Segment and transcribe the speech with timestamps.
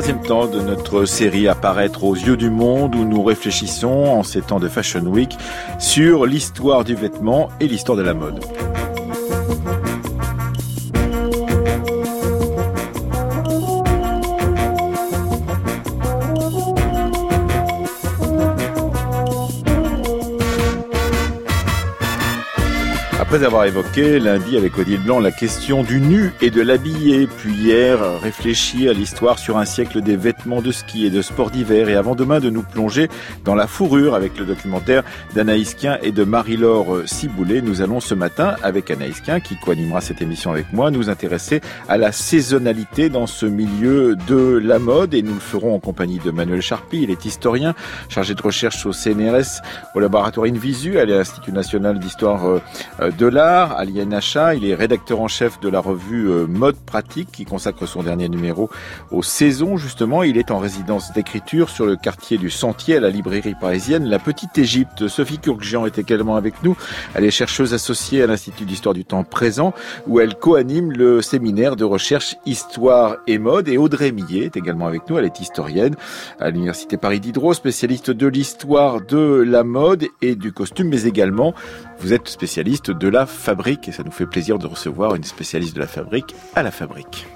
[0.00, 4.42] troisième temps de notre série Apparaître aux yeux du monde où nous réfléchissons en ces
[4.42, 5.36] temps de Fashion Week
[5.80, 8.38] sur l'histoire du vêtement et l'histoire de la mode.
[23.38, 27.52] Après avoir évoqué lundi avec Odile Blanc la question du nu et de l'habillé, puis
[27.52, 31.88] hier réfléchi à l'histoire sur un siècle des vêtements de ski et de sport d'hiver,
[31.88, 33.08] et avant demain de nous plonger
[33.44, 35.04] dans la fourrure avec le documentaire
[35.36, 40.00] d'Anaïs Quint et de Marie-Laure Ciboulet, nous allons ce matin, avec Anaïs Quint, qui co-animera
[40.00, 45.14] cette émission avec moi, nous intéresser à la saisonnalité dans ce milieu de la mode,
[45.14, 47.76] et nous le ferons en compagnie de Manuel Charpie, il est historien,
[48.08, 49.62] chargé de recherche au CNRS,
[49.94, 54.54] au laboratoire Invisu, à l'Institut national d'histoire euh, de l'art à l'INHA.
[54.54, 58.28] Il est rédacteur en chef de la revue euh, Mode Pratique qui consacre son dernier
[58.28, 58.70] numéro
[59.10, 59.76] aux saisons.
[59.76, 64.06] Justement, il est en résidence d'écriture sur le quartier du Sentier à la librairie parisienne
[64.06, 65.08] La Petite Égypte.
[65.08, 66.76] Sophie Kurkjian est également avec nous.
[67.14, 69.72] Elle est chercheuse associée à l'Institut d'histoire du temps présent
[70.06, 73.68] où elle co-anime le séminaire de recherche Histoire et Mode.
[73.68, 75.18] Et Audrey Millet est également avec nous.
[75.18, 75.94] Elle est historienne
[76.40, 81.54] à l'Université Paris Diderot, spécialiste de l'histoire de la mode et du costume, mais également
[82.00, 85.74] vous êtes spécialiste de la fabrique et ça nous fait plaisir de recevoir une spécialiste
[85.74, 87.26] de la fabrique à la fabrique.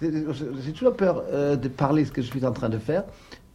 [0.00, 3.04] J'ai toujours peur euh, de parler ce que je suis en train de faire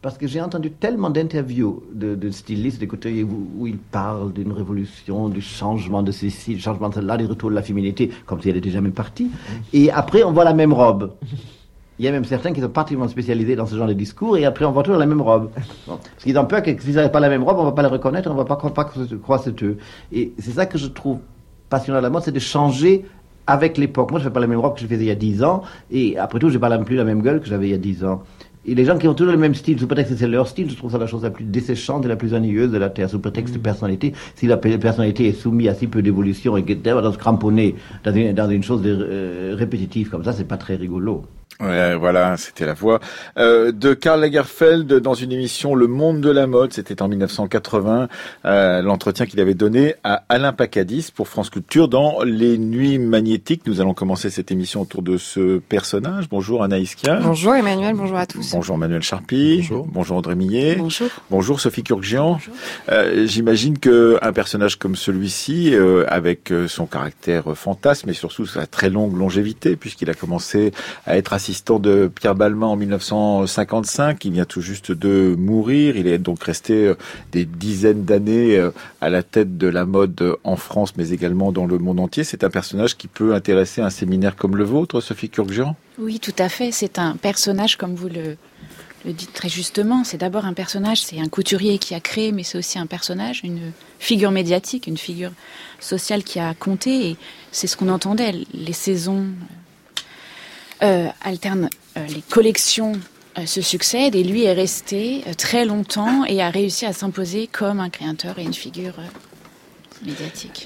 [0.02, 5.28] parce que j'ai entendu tellement d'interviews de, stylistes, de couturiers où, ils parlent d'une révolution,
[5.28, 8.48] du changement de ceci, du changement de là, du retour de la féminité, comme si
[8.48, 9.30] elle était jamais partie.
[9.72, 11.12] Et après, on voit la même robe.
[11.98, 14.44] Il y a même certains qui sont particulièrement spécialisés dans ce genre de discours et
[14.44, 15.50] après on voit toujours la même robe.
[15.86, 17.82] Parce qu'ils ont peur que s'ils n'avaient pas la même robe, on ne va pas
[17.82, 18.84] les reconnaître, on ne va pas, pas
[19.22, 19.78] croire c'est eux.
[20.12, 21.18] Et c'est ça que je trouve
[21.68, 23.04] passionnant à la mode, c'est de changer
[23.46, 24.10] avec l'époque.
[24.10, 25.44] Moi, je ne fais pas la même robe que je faisais il y a 10
[25.44, 27.74] ans et après tout, je n'ai pas plus la même gueule que j'avais il y
[27.74, 28.22] a 10 ans.
[28.68, 30.68] Et les gens qui ont toujours le même style, sous prétexte que c'est leur style,
[30.68, 33.08] je trouve ça la chose la plus desséchante et la plus ennuyeuse de la Terre,
[33.08, 33.62] sous prétexte de mm.
[33.62, 34.12] personnalité.
[34.34, 38.12] Si la personnalité est soumise à si peu d'évolution et que dans se cramponner dans
[38.12, 41.22] une, dans une chose de, euh, répétitive comme ça, c'est pas très rigolo.
[41.60, 43.00] Ouais, voilà, c'était la voix
[43.38, 46.72] euh, de Karl Lagerfeld dans une émission Le Monde de la mode.
[46.72, 48.08] C'était en 1980,
[48.44, 53.62] euh, l'entretien qu'il avait donné à Alain Pacadis pour France Culture dans Les Nuits Magnétiques.
[53.66, 56.28] Nous allons commencer cette émission autour de ce personnage.
[56.28, 57.20] Bonjour Anaïs Kia.
[57.22, 58.52] Bonjour Emmanuel, bonjour à tous.
[58.52, 59.58] Bonjour Manuel Charpie.
[59.58, 59.86] Bonjour.
[59.90, 60.76] Bonjour André Millet.
[60.76, 61.08] Bonjour.
[61.30, 62.38] Bonjour Sophie Kurkjian.
[62.90, 68.44] Euh, J'imagine que un personnage comme celui-ci, euh, avec euh, son caractère fantasme et surtout
[68.44, 70.72] sa très longue longévité, puisqu'il a commencé
[71.06, 74.24] à être assistant de Pierre Balmain en 1955.
[74.24, 75.96] Il vient tout juste de mourir.
[75.96, 76.94] Il est donc resté euh,
[77.30, 81.64] des dizaines d'années euh, à la tête de la mode en France, mais également dans
[81.64, 82.24] le monde entier.
[82.24, 86.34] C'est un personnage qui peut intéresser un séminaire comme le vôtre, Sophie Kurkjian Oui, tout
[86.36, 86.72] à fait.
[86.72, 88.36] C'est un personnage, comme vous le,
[89.04, 90.02] le dites très justement.
[90.02, 93.42] C'est d'abord un personnage, c'est un couturier qui a créé, mais c'est aussi un personnage,
[93.44, 93.70] une
[94.00, 95.30] figure médiatique, une figure
[95.78, 97.10] sociale qui a compté.
[97.10, 97.16] Et
[97.52, 98.32] c'est ce qu'on entendait.
[98.52, 99.26] Les saisons
[100.82, 102.92] euh, alterne euh, les collections
[103.38, 107.80] euh, se succèdent et lui est resté très longtemps et a réussi à s'imposer comme
[107.80, 108.94] un créateur et une figure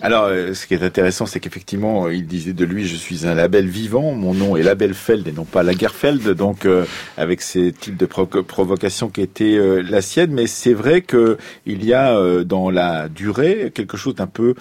[0.02, 3.34] alors, euh, ce qui est intéressant, c'est qu'effectivement, il disait de lui, je suis un
[3.34, 6.84] label vivant, mon nom est Labelfeld et non pas Lagerfeld, donc euh,
[7.16, 11.84] avec ces types de provocations qui étaient euh, la sienne, mais c'est vrai que il
[11.84, 14.54] y a dans la durée quelque chose d'un peu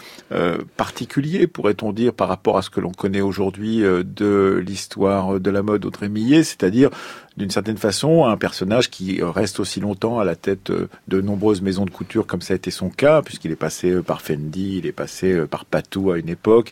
[0.77, 5.61] particulier, pourrait-on dire, par rapport à ce que l'on connaît aujourd'hui de l'histoire de la
[5.61, 6.89] mode Audrey Millet, c'est-à-dire
[7.39, 11.61] d'une certaine façon un personnage qui reste aussi longtemps à la tête euh, de nombreuses
[11.61, 14.79] maisons de couture comme ça a été son cas puisqu'il est passé euh, par Fendi,
[14.79, 16.71] il est passé euh, par Patou à une époque,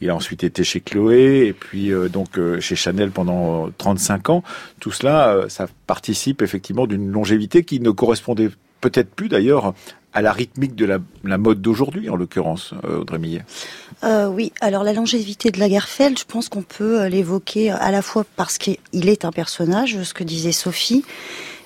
[0.00, 4.42] il a ensuite été chez Chloé et puis donc chez Chanel pendant 35 ans.
[4.80, 8.50] Tout cela, ça participe effectivement d'une longévité qui ne correspondait
[8.80, 9.74] peut-être plus d'ailleurs
[10.12, 13.42] à la rythmique de la, mode d'aujourd'hui, en l'occurrence, Audrey Millet.
[14.02, 18.00] Euh, oui, alors la longévité de Lagerfeld, je pense qu'on peut euh, l'évoquer à la
[18.00, 21.04] fois parce qu'il est un personnage, ce que disait Sophie,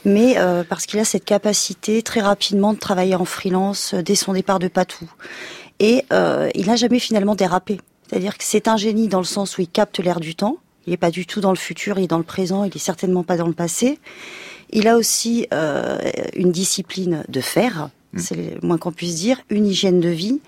[0.05, 4.33] mais euh, parce qu'il a cette capacité très rapidement de travailler en freelance dès son
[4.33, 5.09] départ de Patou.
[5.79, 6.05] Et
[6.55, 7.81] il n'a jamais finalement dérapé.
[8.09, 10.59] C'est-à-dire que c'est un génie dans le sens où il capte l'air du temps.
[10.87, 12.79] Il n'est pas du tout dans le futur, il est dans le présent, il est
[12.79, 13.99] certainement pas dans le passé.
[14.72, 15.46] Il a aussi
[16.34, 18.19] une discipline de fer, mmh.
[18.19, 20.40] c'est le moins qu'on puisse dire, une hygiène de vie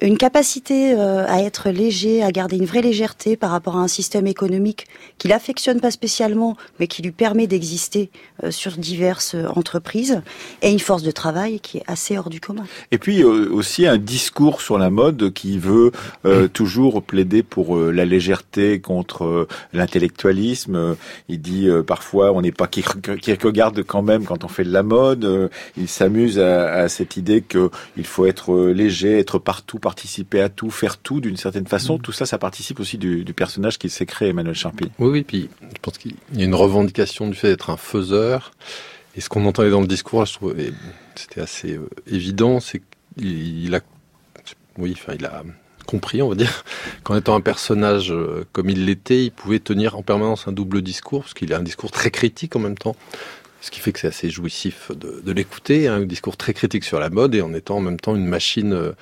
[0.00, 3.88] une capacité euh, à être léger, à garder une vraie légèreté par rapport à un
[3.88, 4.86] système économique
[5.18, 8.10] qui l'affectionne pas spécialement, mais qui lui permet d'exister
[8.44, 10.20] euh, sur diverses euh, entreprises,
[10.60, 12.64] et une force de travail qui est assez hors du commun.
[12.90, 15.92] Et puis aussi un discours sur la mode qui veut
[16.52, 20.96] toujours plaider pour la légèreté contre l'intellectualisme.
[21.28, 24.82] Il dit parfois on n'est pas qui, regarde quand même quand on fait de la
[24.82, 25.50] mode.
[25.76, 30.72] il s'amuse à, à, cette idée qu'il faut être léger, être partout participer à tout,
[30.72, 31.96] faire tout d'une certaine façon.
[31.96, 32.00] Mm.
[32.00, 34.90] Tout ça, ça participe aussi du, personnage qu'il s'est créé, Emmanuel Charpie.
[34.98, 38.50] Oui, oui, puis je pense qu'il y a une revendication du fait d'être un faiseur.
[39.14, 40.56] Et ce qu'on entendait dans le discours, je trouve,
[41.14, 42.82] c'était assez euh, évident, c'est
[43.16, 43.80] qu'il a,
[44.76, 45.44] oui, enfin, il a
[45.86, 46.64] compris, on va dire,
[47.04, 50.82] qu'en étant un personnage euh, comme il l'était, il pouvait tenir en permanence un double
[50.82, 52.96] discours, parce qu'il a un discours très critique en même temps
[53.60, 57.10] ce qui fait que c'est assez jouissif de, l'écouter, un discours très critique sur la
[57.10, 58.92] mode et en étant en même temps une machine euh,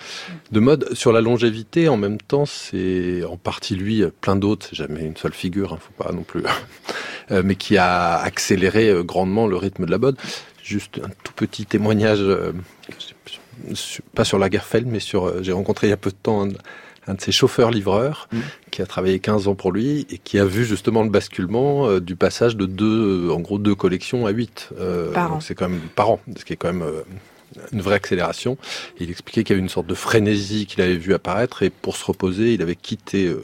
[0.52, 0.94] de mode.
[0.94, 5.34] Sur la longévité, en même temps, c'est en partie lui, plein d'autres, jamais une seule
[5.34, 6.42] figure, hein, faut pas non plus,
[7.30, 10.16] euh, mais qui a accéléré euh, grandement le rythme de la mode.
[10.62, 12.22] Juste un tout petit témoignage,
[14.14, 16.48] pas sur la Lagerfeld, mais sur, j'ai rencontré il y a peu de temps
[17.12, 18.38] de ses chauffeurs-livreurs, mmh.
[18.70, 22.00] qui a travaillé 15 ans pour lui et qui a vu justement le basculement euh,
[22.00, 24.70] du passage de deux, en gros, deux collections à huit.
[24.78, 27.02] Euh, c'est quand même par an, ce qui est quand même euh,
[27.72, 28.56] une vraie accélération.
[28.98, 31.96] il expliquait qu'il y avait une sorte de frénésie qu'il avait vu apparaître et pour
[31.96, 33.42] se reposer, il avait quitté euh,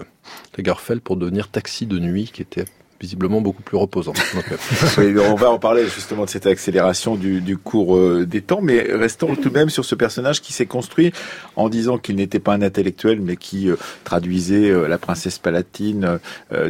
[0.57, 2.65] Lagerfeld pour devenir taxi de nuit, qui était
[3.01, 4.13] visiblement beaucoup plus reposant.
[4.99, 8.81] on va en parler justement de cette accélération du, du cours euh, des temps, mais
[8.81, 11.13] restons tout de même sur ce personnage qui s'est construit
[11.57, 16.19] en disant qu'il n'était pas un intellectuel, mais qui euh, traduisait euh, la princesse palatine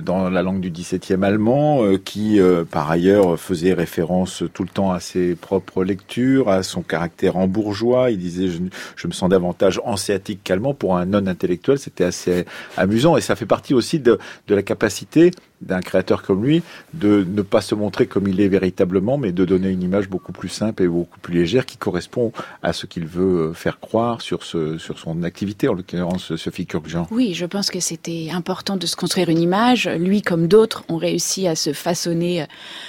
[0.02, 2.38] dans la langue du XVIIe allemand, qui
[2.70, 7.46] par ailleurs faisait référence tout le temps à ses propres lectures, à son caractère en
[7.46, 8.10] bourgeois.
[8.10, 8.58] Il disait je,
[8.96, 11.78] je me sens davantage anséatique qu'allemand pour un non intellectuel.
[11.78, 12.44] C'était assez
[12.76, 16.62] amusant et ça fait partie aussi de, de la capacité d'un créateur comme lui
[16.94, 20.32] de ne pas se montrer comme il est véritablement, mais de donner une image beaucoup
[20.32, 24.20] plus simple et beaucoup plus légère qui correspond à ce qu'il veut euh, faire croire
[24.20, 27.06] sur, son activité, en l'occurrence Sophie Kurkjean.
[27.10, 29.88] Oui, je pense que c'était important de se construire une image.
[29.88, 32.46] Lui, comme d'autres, ont réussi à se façonner,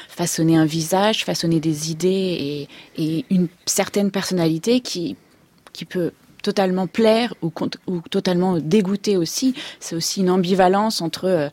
[0.08, 2.68] façonner un visage, façonner des idées
[2.98, 5.16] et, et une certaine personnalité qui,
[5.74, 7.52] qui peut totalement plaire ou,
[7.88, 9.54] ou totalement dégoûter aussi.
[9.80, 11.50] C'est aussi une ambivalence entre, euh,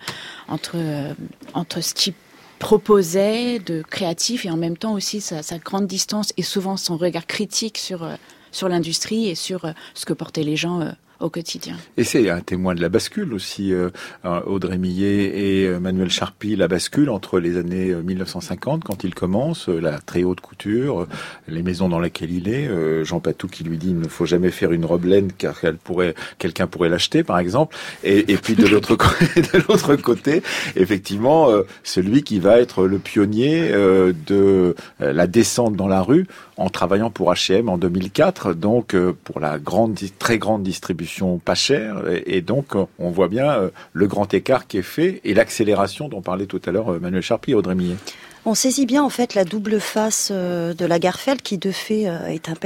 [0.48, 1.12] entre, euh,
[1.54, 2.14] entre ce qu'il
[2.58, 6.96] proposait de créatif et en même temps aussi sa, sa, grande distance et souvent son
[6.96, 8.14] regard critique sur, euh,
[8.50, 11.76] sur l'industrie et sur ce que portaient les gens au quotidien.
[11.96, 13.90] Et c'est un témoin de la bascule aussi, euh,
[14.24, 19.14] Audrey Millet et euh, Manuel Charpie, la bascule entre les années 1950, euh, quand il
[19.14, 21.06] commence, la très haute couture,
[21.48, 22.68] les maisons dans lesquelles il est,
[23.04, 25.76] Jean Patou qui lui dit il ne faut jamais faire une robe laine car elle
[25.76, 30.42] pourrait, quelqu'un pourrait l'acheter par exemple, et, et puis de l'autre côté, de l'autre côté,
[30.76, 31.48] effectivement,
[31.82, 36.26] celui qui va être le pionnier de la descente dans la rue
[36.56, 41.07] en travaillant pour H&M en 2004, donc pour la grande, très grande distribution
[41.44, 42.02] pas chère.
[42.26, 46.22] Et, donc, on voit bien euh, le grand écart qui est fait et l'accélération dont
[46.22, 47.96] parlait tout à l'heure euh, Manuel Charpie et Audrey Millet.
[48.44, 52.06] On saisit bien en fait la double face euh, de la Garfeld qui de fait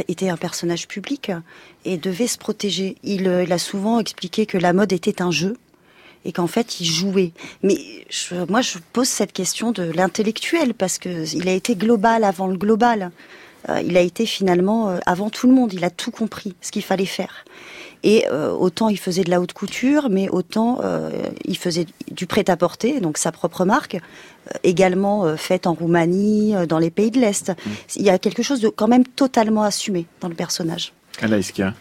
[0.06, 1.32] était un personnage public
[1.84, 2.96] et devait se protéger.
[3.02, 5.56] Il, a souvent expliqué que la mode était un jeu
[6.24, 7.32] et qu'en fait il jouait.
[7.62, 7.78] Mais
[8.48, 12.56] moi je pose cette question de l'intellectuel parce que il a été global avant le
[12.56, 13.10] global.
[13.82, 15.72] il a été finalement avant tout le monde.
[15.72, 17.44] Il a tout compris ce qu'il fallait faire.
[18.04, 21.10] Et euh, autant il faisait de la haute couture, mais autant euh,
[21.44, 26.90] il faisait du prêt-à-porter, donc sa propre marque, euh, également faite en Roumanie, dans les
[26.90, 27.50] pays de l'Est.
[27.50, 27.70] Mmh.
[27.96, 30.92] Il y a quelque chose de quand même totalement assumé dans le personnage.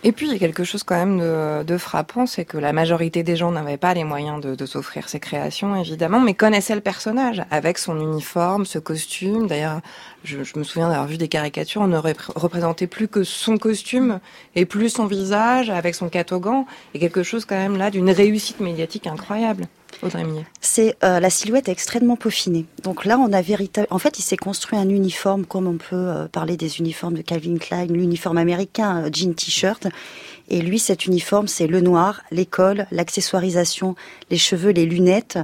[0.04, 2.74] Et puis il y a quelque chose quand même de, de frappant, c'est que la
[2.74, 6.76] majorité des gens n'avaient pas les moyens de, de s'offrir ces créations, évidemment, mais connaissaient
[6.76, 9.48] le personnage avec son uniforme, ce costume.
[9.48, 9.82] D'ailleurs,
[10.24, 14.20] je, je, me souviens d'avoir vu des caricatures, on ne représentait plus que son costume
[14.56, 18.60] et plus son visage avec son catogan, et quelque chose quand même là d'une réussite
[18.60, 19.68] médiatique incroyable.
[20.62, 22.66] C'est euh, la silhouette est extrêmement peaufinée.
[22.84, 23.88] Donc là, on a véritable.
[23.90, 27.22] En fait, il s'est construit un uniforme, comme on peut euh, parler des uniformes de
[27.22, 29.88] Calvin Klein, l'uniforme américain, euh, jean t-shirt.
[30.50, 33.96] Et lui, cet uniforme, c'est le noir, l'école, l'accessoirisation,
[34.30, 35.40] les cheveux, les lunettes.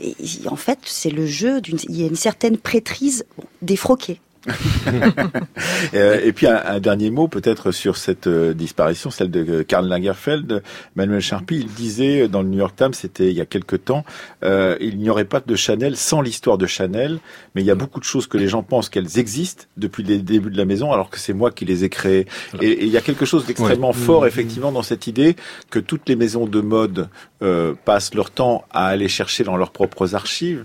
[0.00, 0.14] Et
[0.46, 1.78] en fait, c'est le jeu d'une.
[1.88, 3.24] Il y a une certaine prêtrise
[3.62, 4.23] défroquée Euh,
[5.92, 10.62] et puis un, dernier mot peut-être sur cette euh, disparition, celle de Karl Lagerfeld.
[10.96, 14.04] Manuel Charpie, il disait dans le New York Times, c'était il y a quelque temps,
[14.42, 17.18] euh, il n'y aurait pas de Chanel sans l'histoire de Chanel,
[17.54, 20.18] mais il y a beaucoup de choses que les gens pensent qu'elles existent depuis les
[20.18, 22.26] débuts de la maison, alors que c'est moi qui les ai créées.
[22.60, 25.36] Et, il y a quelque chose d'extrêmement fort, effectivement, dans cette idée
[25.70, 27.08] que toutes les maisons de mode
[27.42, 30.64] euh, passent leur temps à aller chercher dans leurs propres archives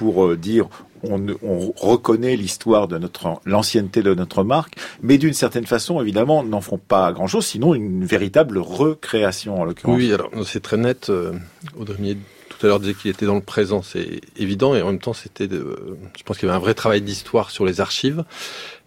[0.00, 0.66] pour euh, dire
[1.02, 6.42] on, on reconnaît l'histoire de notre l'ancienneté de notre marque, mais d'une certaine façon, évidemment,
[6.42, 9.98] n'en font pas grand-chose, sinon une véritable recréation en l'occurrence.
[9.98, 11.10] Oui, alors c'est très net.
[11.10, 11.32] Euh,
[11.78, 12.16] Audrey
[12.60, 15.14] tout à l'heure disait qu'il était dans le présent, c'est évident, et en même temps,
[15.14, 18.22] c'était, je pense qu'il y avait un vrai travail d'histoire sur les archives.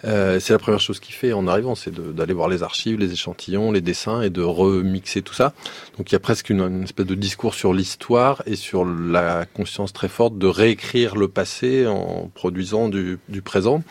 [0.05, 3.13] Euh, c'est la première chose qu'il fait en arrivant, c'est d'aller voir les archives, les
[3.13, 5.53] échantillons, les dessins et de remixer tout ça.
[5.97, 9.91] Donc il y a presque une, espèce de discours sur l'histoire et sur la conscience
[9.91, 13.81] très forte de réécrire le passé en produisant du, du présent.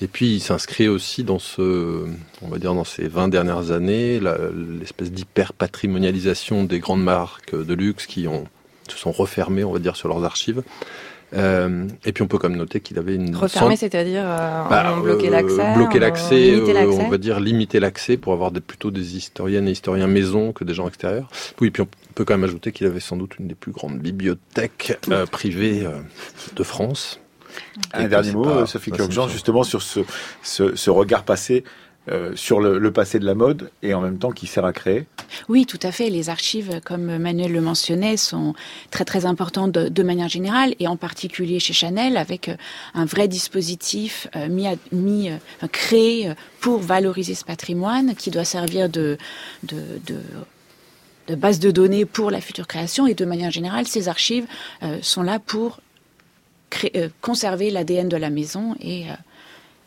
[0.00, 2.06] Et puis il s'inscrit aussi dans ce,
[2.42, 4.20] on va dire dans ces 20 dernières années,
[4.80, 8.48] l'espèce d'hyper patrimonialisation des grandes marques de luxe qui ont
[8.90, 10.62] se sont refermées, on va dire, sur leurs archives.
[11.34, 14.96] Euh, et puis on peut quand même noter qu'il avait une refermé, c'est-à-dire euh, bah,
[15.02, 19.68] bloquer l'accès, bloquer l'accès, on va dire limiter l'accès pour avoir des, plutôt des historiennes
[19.68, 21.28] et historiens maison que des gens extérieurs.
[21.60, 23.98] Oui, puis on peut quand même ajouter qu'il avait sans doute une des plus grandes
[23.98, 25.86] bibliothèques euh, privées
[26.56, 27.20] de France.
[27.92, 30.00] Un dernier mot, Sophie Kurkjean, justement sur ce,
[30.42, 31.64] ce, ce regard passé
[32.10, 35.06] euh, sur le, passé de la mode et en même temps qui sert à créer
[35.48, 36.08] Oui, tout à fait.
[36.10, 38.54] Les archives, comme Manuel le mentionnait, sont
[38.90, 42.56] très très importantes de, manière générale et en particulier chez Chanel avec euh,
[42.94, 45.30] un vrai dispositif euh, mis,
[45.72, 49.18] créé pour valoriser ce patrimoine qui doit servir de
[51.36, 54.46] base de données pour la future création et de manière générale, ces archives
[55.02, 55.80] sont là pour
[57.20, 59.06] conserver l'ADN de la maison et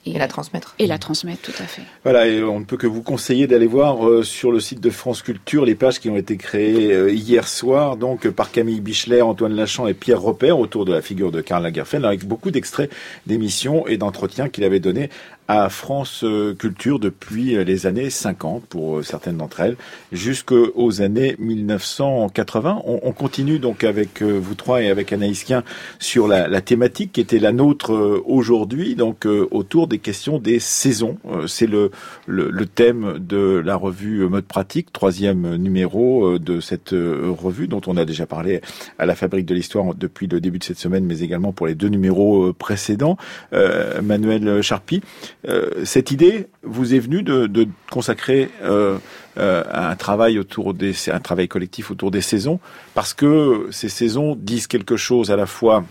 [0.05, 0.75] et, la transmettre.
[0.79, 1.83] Et la transmettre, tout à fait.
[2.03, 4.89] Voilà, et on ne peut que vous conseiller d'aller voir euh, sur le site de
[4.89, 9.21] France Culture les pages qui ont été créées euh, hier soir, donc par Camille Bichler,
[9.21, 12.91] Antoine Lachamp et Pierre Repère autour de la figure de Karl Lagerfeld, avec beaucoup d'extraits
[13.27, 15.09] d'émissions et d'entretiens qu'il avait donnés
[15.51, 19.75] à France euh, Culture depuis euh, les années 50 pour euh, certaines d'entre elles,
[20.13, 22.83] jusqu'aux années 1980.
[22.85, 25.63] On, continue donc avec vous trois et avec Anaïs Kien
[25.99, 27.91] sur la, thématique qui était la nôtre
[28.25, 31.17] aujourd'hui, donc autour des questions des saisons.
[31.47, 31.91] C'est le,
[32.25, 38.05] le, thème de la revue Mode Pratique, troisième numéro de cette revue dont on a
[38.05, 38.61] déjà parlé
[38.97, 41.75] à la Fabrique de l'Histoire depuis le début de cette semaine, mais également pour les
[41.75, 43.17] deux numéros précédents.
[43.51, 45.01] Manuel Charpie,
[45.40, 45.40] euh,
[45.83, 48.97] cette idée vous est venue de, consacrer euh,
[49.37, 52.59] euh, un travail autour des, un travail collectif autour des saisons,
[52.93, 55.83] parce que ces saisons disent quelque chose à la fois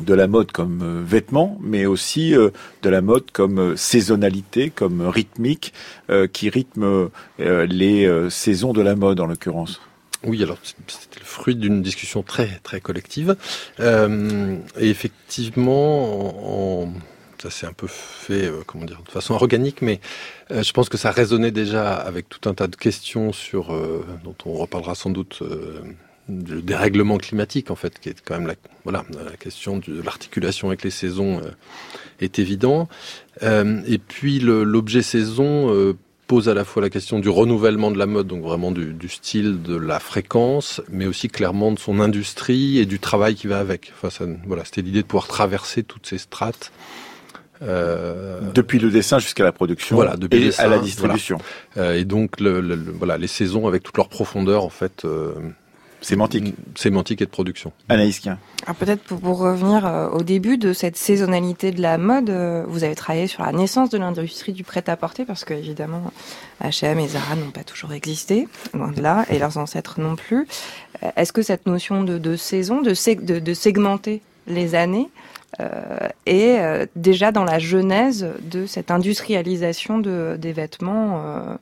[0.00, 5.72] de la mode comme euh, vêtement, mais aussi de la mode comme saisonnalité, comme rythmique,
[6.32, 9.80] qui rythme les saisons de la mode en l'occurrence.
[10.22, 13.36] Oui, alors c'était le fruit d'une discussion très très collective.
[13.78, 16.92] et effectivement, en,
[17.42, 20.00] ça s'est un peu fait, euh, comment dire, de façon organique, mais
[20.50, 24.04] euh, je pense que ça résonnait déjà avec tout un tas de questions sur, euh,
[24.24, 25.42] dont on reparlera sans doute,
[26.28, 28.54] le dérèglement climatique, en fait, qui est quand même la,
[28.84, 31.40] voilà, la question de l'articulation avec les saisons
[32.20, 32.88] est évident.
[33.42, 35.96] et puis l'objet saison
[36.28, 39.08] pose à la fois la question du renouvellement de la mode, donc vraiment du, du,
[39.08, 43.58] style, de la fréquence, mais aussi clairement de son industrie et du travail qui va
[43.58, 43.92] avec.
[43.96, 46.70] Enfin, ça, voilà, c'était l'idée de pouvoir traverser toutes ces strates
[47.62, 51.38] euh, depuis le dessin jusqu'à la production voilà, depuis et à la distribution.
[51.76, 52.60] Euh, et donc le,
[52.98, 55.04] voilà, les saisons avec toute leur profondeur en fait.
[55.04, 55.32] Euh,
[56.00, 56.54] sémantique.
[56.76, 57.72] Sémantique et de production.
[57.90, 62.30] Anaïs Alors peut-être pour, pour, revenir au début de cette saisonnalité de la mode,
[62.68, 66.10] vous avez travaillé sur la naissance de l'industrie du prêt-à-porter parce que évidemment
[66.64, 70.46] H&M et Zara n'ont pas toujours existé, loin de là, et leurs ancêtres non plus.
[71.16, 76.56] Est-ce que cette notion de, de saison, de, de, de segmenter les années, euh, et
[76.58, 81.56] euh, déjà dans la genèse de cette industrialisation de, des vêtements euh,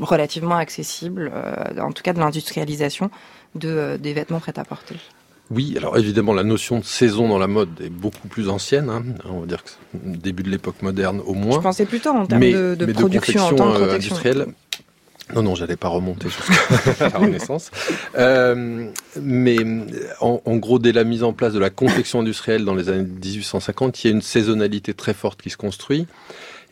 [0.00, 1.32] relativement accessibles,
[1.78, 3.10] en tout cas de l'industrialisation
[3.54, 4.96] de, des vêtements prêts à porter.
[5.50, 8.88] Oui, alors évidemment, la notion de saison dans la mode est beaucoup plus ancienne.
[8.88, 9.02] Hein.
[9.28, 11.56] On va dire que début de l'époque moderne au moins.
[11.56, 14.46] Je pensais plutôt en termes de, de production, en tant que industrielle.
[15.34, 17.70] Non, non, j'allais pas remonter jusqu'à la Renaissance.
[18.16, 18.86] Euh,
[19.20, 19.56] mais
[20.20, 23.04] en, en, gros, dès la mise en place de la confection industrielle dans les années
[23.04, 26.06] 1850, il y a une saisonnalité très forte qui se construit.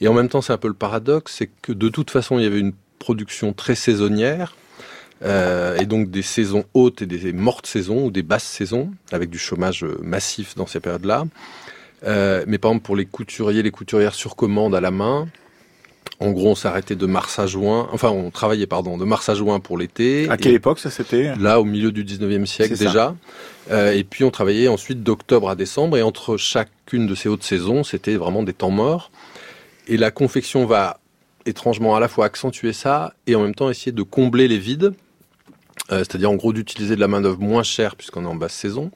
[0.00, 2.42] Et en même temps, c'est un peu le paradoxe, c'est que de toute façon, il
[2.42, 4.56] y avait une production très saisonnière,
[5.22, 9.28] euh, et donc des saisons hautes et des mortes saisons ou des basses saisons, avec
[9.28, 11.24] du chômage massif dans ces périodes-là.
[12.04, 15.28] Euh, mais par exemple, pour les couturiers, les couturières sur commande à la main,
[16.20, 19.34] en gros, on s'arrêtait de mars à juin, enfin, on travaillait, pardon, de mars à
[19.34, 20.28] juin pour l'été.
[20.28, 21.34] À quelle époque ça c'était?
[21.36, 23.16] Là, au milieu du 19e siècle déjà.
[23.70, 25.96] Euh, et puis, on travaillait ensuite d'octobre à décembre.
[25.96, 29.10] Et entre chacune de ces hautes saisons, c'était vraiment des temps morts.
[29.88, 31.00] Et la confection va
[31.46, 34.92] étrangement à la fois accentuer ça et en même temps essayer de combler les vides.
[35.90, 38.90] Euh, c'est-à-dire en gros d'utiliser de la main-d'œuvre moins chère puisqu'on est en basse saison,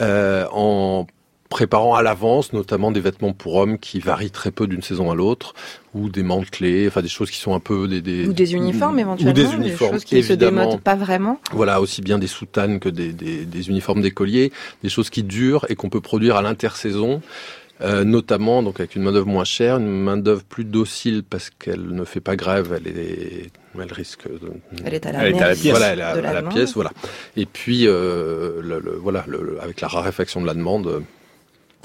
[0.00, 1.06] euh, en
[1.48, 5.14] préparant à l'avance, notamment des vêtements pour hommes qui varient très peu d'une saison à
[5.14, 5.54] l'autre,
[5.94, 8.98] ou des mantelets, enfin des choses qui sont un peu des, des ou des uniformes
[8.98, 11.40] éventuellement, ou des uniformes, choses qui se démodent pas vraiment.
[11.52, 14.52] Voilà, aussi bien des soutanes que des, des, des uniformes d'écoliers,
[14.82, 17.22] des choses qui durent et qu'on peut produire à l'intersaison.
[17.80, 21.48] Euh, notamment donc avec une main d'œuvre moins chère, une main d'œuvre plus docile parce
[21.48, 23.50] qu'elle ne fait pas grève, elle est,
[23.80, 24.24] elle risque.
[24.26, 24.50] De,
[24.84, 26.42] elle est à la, elle est à la pièce, voilà, elle est à, à la
[26.42, 26.90] pièce, voilà.
[27.36, 31.04] Et puis euh, le, le, voilà, le, avec la raréfaction de la demande,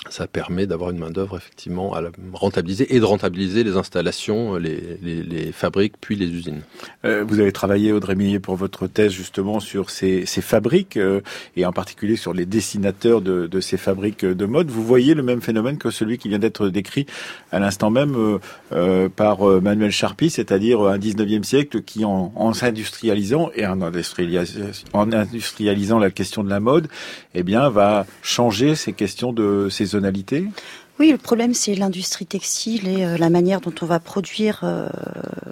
[0.10, 2.02] ça permet d'avoir une main-d'œuvre effectivement à
[2.34, 6.62] rentabiliser et de rentabiliser les installations, les, fabriques, puis les usines.
[7.06, 11.22] Euh, vous avez travaillé, Audrey Millet, pour votre thèse justement sur ces, fabriques euh,
[11.56, 14.70] et en particulier sur les dessinateurs de, ces fabriques de mode.
[14.70, 17.06] Vous voyez le même phénomène que celui qui vient d'être décrit
[17.52, 18.40] à l'instant même
[18.72, 25.12] euh, par Manuel Charpie, c'est-à-dire un 19e siècle qui, en, en s'industrialisant et en, en
[25.12, 26.88] industrialisant la question de la mode,
[27.34, 30.48] eh bien, va changer ces questions de ces saisonnalité
[31.00, 34.62] oui, le problème c'est l'industrie textile et euh, la manière dont on va produire.
[34.64, 34.88] Euh,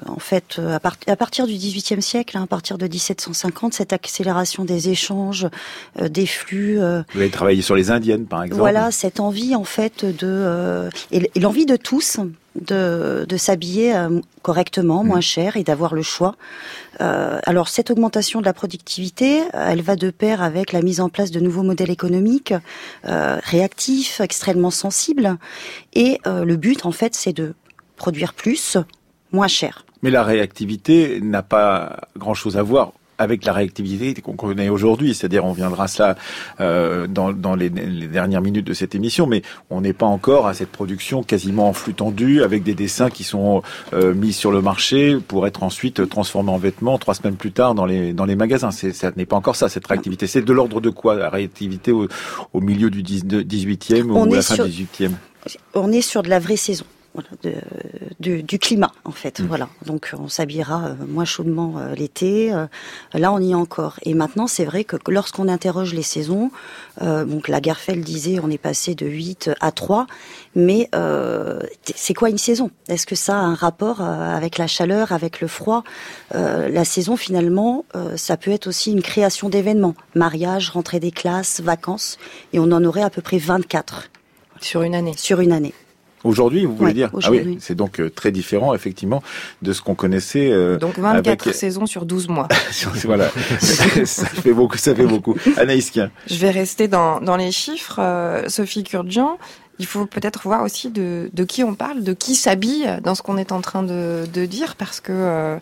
[0.06, 3.74] en fait, euh, à, part, à, partir du XVIIIe siècle, hein, à partir de 1750,
[3.74, 5.48] cette accélération des échanges,
[6.00, 6.78] des flux.
[6.78, 8.60] Vous avez travaillé sur les indiennes, par exemple.
[8.60, 12.20] Voilà, cette envie en fait de et l'envie de tous
[12.56, 13.96] de, de s'habiller
[14.42, 15.22] correctement, moins mmh.
[15.22, 16.36] cher et d'avoir le choix.
[17.00, 21.10] Euh, alors cette augmentation de la productivité, elle va de pair avec la mise en
[21.10, 22.54] place de nouveaux modèles économiques
[23.06, 25.38] euh, réactifs, extrêmement sensibles.
[25.94, 27.54] Et euh, le but, en fait, c'est de
[27.96, 28.78] produire plus,
[29.32, 29.86] moins cher.
[30.02, 35.14] Mais la réactivité n'a pas grand-chose à voir avec la réactivité qu'on connaît aujourd'hui.
[35.14, 36.16] C'est-à-dire, on viendra cela
[36.60, 40.48] euh, dans, dans les, les, dernières minutes de cette émission, mais on n'est pas encore
[40.48, 43.62] à cette production quasiment en flux tendu, avec des dessins qui sont
[43.94, 47.76] euh, mis sur le marché pour être ensuite transformés en vêtements trois semaines plus tard
[47.76, 48.72] dans les, dans les magasins.
[48.72, 50.26] C'est, ça n'est pas encore ça, cette réactivité.
[50.26, 52.08] C'est de l'ordre de quoi, la réactivité au,
[52.54, 55.12] au milieu du 18e ou à la fin du 18e
[55.76, 57.54] On est sur de la vraie saison voilà, de,
[58.20, 59.40] du, du, climat en fait.
[59.40, 59.46] Mmh.
[59.46, 62.54] Voilà, donc on s'habillera euh, moins chaudement euh, l'été.
[62.54, 62.68] Euh,
[63.14, 64.00] là, on y est encore.
[64.04, 66.52] Et maintenant, c'est vrai que lorsqu'on interroge les saisons,
[67.02, 70.08] donc la Garfel disait, on est passé de 8 à 3,
[70.56, 70.90] mais
[71.96, 72.70] c'est quoi une saison?
[72.88, 75.84] Est-ce que ça a un rapport avec la chaleur, avec le froid?
[76.32, 82.18] La saison, finalement, ça peut être aussi une création d'événements, mariage, rentrée des classes, vacances,
[82.54, 84.10] et on en aurait à peu près 24
[84.62, 85.14] sur une année.
[85.18, 85.74] Sur une année.
[86.24, 87.10] Aujourd'hui, vous voulez ouais, dire?
[87.24, 89.24] Ah oui, c'est donc euh, très différent effectivement
[89.62, 90.52] de ce qu'on connaissait.
[90.52, 91.56] Euh, donc 24 avec...
[91.56, 92.48] saisons sur 12 mois.
[93.06, 93.30] voilà,
[93.60, 95.36] ça fait beaucoup, ça fait beaucoup.
[95.58, 96.12] Anaïs Kien.
[96.28, 98.00] Je vais rester dans, dans les chiffres.
[98.00, 99.38] Euh, Sophie Kurdjian,
[99.82, 103.38] il faut peut-être voir aussi de, qui on parle, de qui s'habille dans ce qu'on
[103.38, 105.60] est en train de, dire, parce que euh,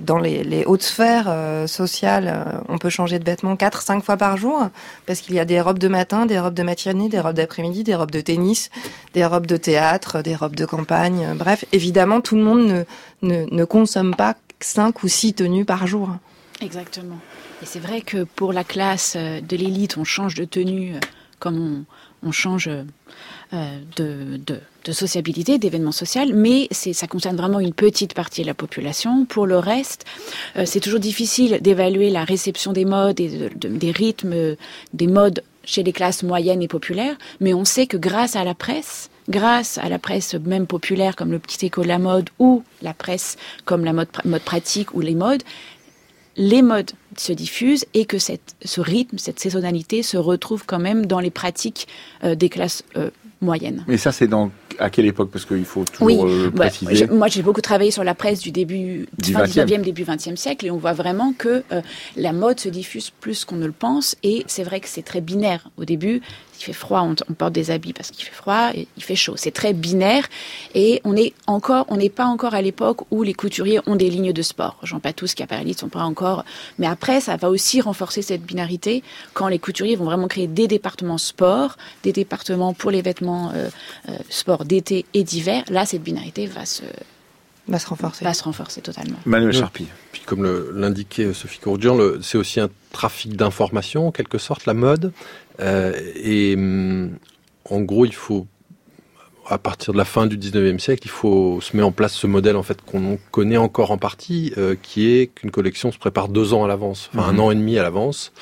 [0.00, 4.68] dans les, hautes sphères euh, sociales, on peut changer de vêtements 4-5 fois par jour,
[5.04, 7.84] parce qu'il y a des robes de matin, des robes de matinée, des robes d'après-midi,
[7.84, 8.70] des robes de tennis,
[9.12, 11.34] des robes de théâtre, des robes de campagne.
[11.36, 12.84] Bref, évidemment, tout le monde ne,
[13.20, 16.08] ne, ne consomme pas 5 ou 6 tenues par jour.
[16.62, 17.18] Exactement.
[17.62, 20.94] Et c'est vrai que pour la classe de l'élite, on change de tenue
[21.42, 21.84] comme
[22.22, 22.84] on, change euh,
[23.52, 28.54] de, de, de, sociabilité, d'événements sociaux, mais ça concerne vraiment une petite partie de la
[28.54, 29.26] population.
[29.26, 30.06] Pour le reste,
[30.56, 34.56] euh, c'est toujours difficile d'évaluer la réception des modes et de, de, des rythmes,
[34.94, 38.54] des modes chez les classes moyennes et populaires, mais on sait que grâce à la
[38.54, 42.94] presse, grâce à la presse même populaire comme le Petit Écho la mode ou la
[42.94, 45.42] presse comme la mode, mode pratique ou les modes,
[46.36, 51.06] les modes se diffusent et que cette, ce rythme, cette saisonnalité se retrouve quand même
[51.06, 51.86] dans les pratiques
[52.24, 53.10] euh, des classes euh,
[53.42, 53.84] moyennes.
[53.86, 55.30] Mais ça, c'est dans à quelle époque?
[55.30, 57.06] Parce qu'il faut toujours oui, euh, préciser.
[57.06, 60.36] Bah, moi, j'ai beaucoup travaillé sur la presse du début du fin 19e, début 20e
[60.36, 61.82] siècle, et on voit vraiment que euh,
[62.16, 64.16] la mode se diffuse plus qu'on ne le pense.
[64.22, 65.70] Et c'est vrai que c'est très binaire.
[65.76, 66.22] Au début,
[66.62, 69.16] il fait froid, on, on porte des habits parce qu'il fait froid, et il fait
[69.16, 69.34] chaud.
[69.36, 70.28] C'est très binaire,
[70.74, 74.10] et on est encore, on n'est pas encore à l'époque où les couturiers ont des
[74.10, 74.78] lignes de sport.
[74.84, 76.44] Jean Patous, Caparelli sont pas encore.
[76.78, 79.02] Mais après, ça va aussi renforcer cette binarité
[79.34, 83.68] quand les couturiers vont vraiment créer des départements sport, des départements pour les vêtements euh,
[84.08, 85.64] euh, sport d'été et d'hiver.
[85.68, 86.84] Là, cette binarité va se
[87.68, 88.24] va se renforcer.
[88.24, 89.18] Va se renforcer totalement.
[89.24, 89.88] Manuel Charpie.
[90.12, 90.44] Puis comme
[90.74, 95.12] l'indiquait Sophie Courdian, c'est aussi un trafic d'informations, en quelque sorte, la mode.
[95.60, 96.56] Euh, et
[97.70, 98.46] en gros, il faut
[99.48, 102.26] à partir de la fin du 19e siècle, il faut se mettre en place ce
[102.26, 106.28] modèle en fait qu'on connaît encore en partie, euh, qui est qu'une collection se prépare
[106.28, 107.40] deux ans à l'avance, enfin un mhm.
[107.40, 108.32] an et demi à l'avance,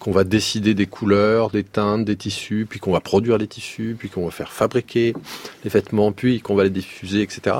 [0.00, 3.94] qu'on va décider des couleurs, des teintes, des tissus, puis qu'on va produire les tissus,
[3.98, 5.14] puis qu'on va faire fabriquer
[5.62, 7.58] les vêtements, puis qu'on va les diffuser, etc.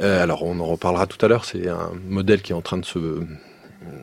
[0.00, 1.44] Euh, alors on en reparlera tout à l'heure.
[1.44, 3.22] C'est un modèle qui est en train de se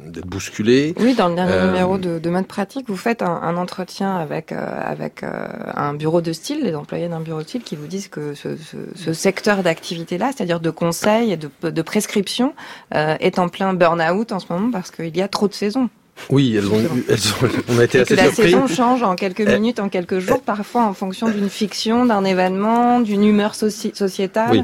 [0.08, 0.94] d'être bousculé.
[1.00, 4.52] Oui, dans le dernier euh, numéro de, de, Mode Pratique, vous faites un, entretien avec
[4.52, 7.88] euh, avec euh, un bureau de style, les employés d'un bureau de style, qui vous
[7.88, 8.50] disent que ce,
[8.96, 12.54] ce, secteur d'activité-là, c'est-à-dire de conseil et de, de prescription,
[12.92, 15.90] est en plein burn-out en ce moment parce qu'il y a trop de saisons.
[16.30, 19.42] Oui, elles ont, elles ont, on a été assez que la saison change en quelques
[19.42, 24.52] minutes, en quelques jours, parfois en fonction d'une fiction, d'un événement, d'une humeur sociétale.
[24.52, 24.64] Oui.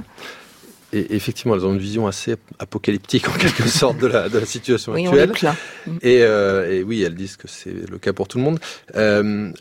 [0.92, 4.46] Et effectivement, elles ont une vision assez apocalyptique en quelque sorte de la, de la
[4.46, 5.54] situation oui, actuelle.
[5.88, 8.60] On et, euh, et, oui, elles disent que c'est le cas pour tout le monde.
[8.96, 9.52] Euh,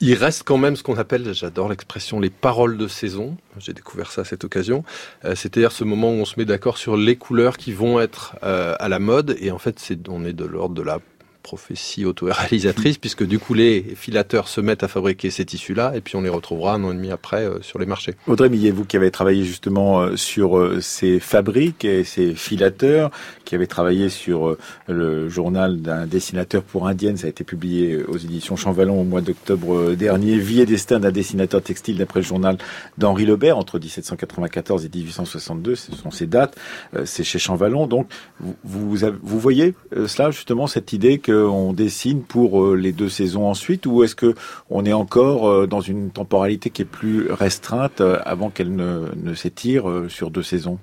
[0.00, 3.36] il reste quand même ce qu'on appelle, j'adore l'expression, les paroles de saison.
[3.58, 4.82] J'ai découvert ça à cette occasion.
[5.24, 8.36] Euh, C'est-à-dire ce moment où on se met d'accord sur les couleurs qui vont être
[8.42, 9.36] euh, à la mode.
[9.40, 11.00] Et en fait, c'est on est de l'ordre de la
[11.42, 16.16] prophétie auto-réalisatrice, puisque du coup les filateurs se mettent à fabriquer ces tissus-là, et puis
[16.16, 18.14] on les retrouvera un an et demi après euh, sur les marchés.
[18.26, 23.10] Audrey Millet, vous qui avez travaillé justement euh, sur euh, ces fabriques et ces filateurs,
[23.44, 28.16] qui avez travaillé sur le journal d'un dessinateur pour indienne, ça a été publié aux
[28.16, 32.58] éditions Champvallon au mois d'octobre dernier, Vie et destin d'un dessinateur textile d'après le journal
[32.96, 36.56] d'Henri Lebert, entre 1794 et 1862, ce sont ces dates,
[37.04, 38.06] c'est chez Champvallon, donc
[38.38, 39.74] vous, vous, vous voyez
[40.06, 44.14] cela justement, cette idée que on dessine pour euh, les deux saisons ensuite, ou est-ce
[44.14, 44.34] que
[44.68, 49.34] on est encore euh, dans une temporalité qui est plus restreinte euh, avant qu'elle ne,
[49.34, 50.78] s'étire sur deux saisons?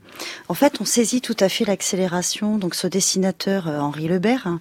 [0.49, 2.57] En fait, on saisit tout à fait l'accélération.
[2.57, 4.59] Donc, ce dessinateur Henri Lebert, hein,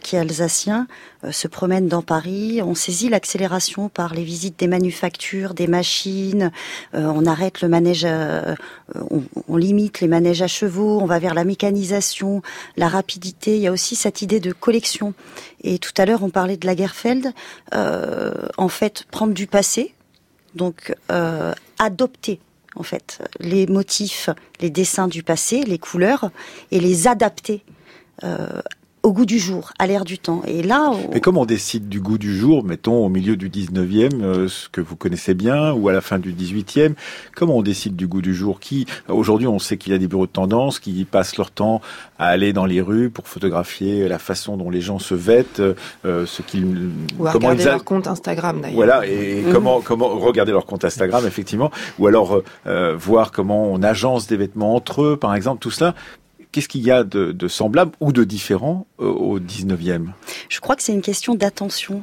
[0.00, 0.86] qui est alsacien,
[1.24, 2.60] euh, se promène dans Paris.
[2.62, 6.50] On saisit l'accélération par les visites des manufactures, des machines.
[6.94, 11.00] Euh, on arrête le manège, on, on, limite les manèges à chevaux.
[11.00, 12.42] On va vers la mécanisation,
[12.76, 13.56] la rapidité.
[13.56, 15.14] Il y a aussi cette idée de collection.
[15.62, 17.32] Et tout à l'heure, on parlait de Lagerfeld.
[17.72, 19.94] en fait, prendre du passé,
[20.54, 20.94] donc
[21.78, 22.40] adopter
[22.76, 26.30] en fait les motifs, les dessins du passé, les couleurs,
[26.70, 27.62] et les adapter
[28.24, 28.62] euh,
[29.06, 30.42] au goût du jour, à l'air du temps.
[30.48, 34.20] Et là, mais comment on décide du goût du jour, mettons au milieu du 19e,
[34.20, 36.94] euh, ce que vous connaissez bien, ou à la fin du 18e,
[37.36, 40.08] comment on décide du goût du jour Qui aujourd'hui, on sait qu'il y a des
[40.08, 41.80] bureaux de tendance qui passent leur temps
[42.18, 46.26] à aller dans les rues pour photographier la façon dont les gens se vêtent, euh,
[46.26, 48.74] ce qu'ils ou à comment regarder leur compte Instagram d'ailleurs.
[48.74, 49.52] Voilà, et mhm.
[49.52, 54.36] comment comment regarder leur compte Instagram effectivement, ou alors euh, voir comment on agence des
[54.36, 55.94] vêtements entre eux, par exemple, tout cela
[56.52, 60.08] qu'est-ce qu'il y a de, semblable ou de différent euh, au 19e
[60.48, 62.02] Je crois que c'est une question d'attention.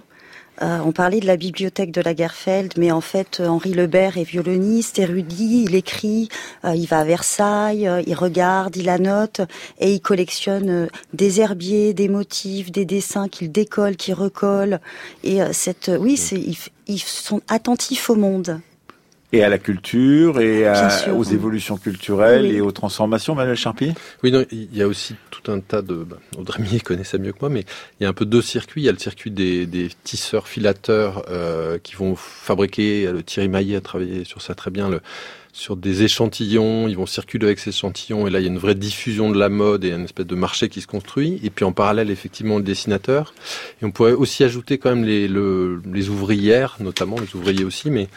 [0.62, 4.24] Euh, on parlait de la bibliothèque de Lagerfeld, mais en fait, euh, Henri Lebert est
[4.24, 6.30] violoniste, érudit, il écrit,
[6.64, 9.42] il va à Versailles, il regarde, il annote,
[9.80, 14.80] et il collectionne des herbiers, des motifs, des dessins qu'il décolle, qu'il recolle.
[15.24, 16.40] Et cette, oui, c'est,
[16.88, 18.60] ils sont attentifs au monde
[19.34, 20.66] et à la culture et
[21.12, 23.94] aux évolutions culturelles et aux transformations, Manuel Charpier
[24.24, 25.96] Oui, non, il y a aussi tout un tas de...
[25.96, 27.66] Bah, Audrey Millet connaît ça mieux que moi, mais
[28.00, 28.84] il y a un peu deux circuits.
[28.84, 33.50] Il y a le circuit des, des tisseurs, filateurs euh, qui vont fabriquer, le Thierry
[33.50, 35.02] Maillet a travaillé sur ça très bien, le,
[35.52, 38.58] sur des échantillons, ils vont circuler avec ces échantillons, et là il y a une
[38.58, 41.40] vraie diffusion de la mode et une espèce de marché qui se construit.
[41.44, 43.34] Et puis en parallèle, effectivement, le dessinateur.
[43.82, 48.10] Et on pourrait aussi ajouter quand même les, les ouvrières, notamment les ouvriers aussi, mais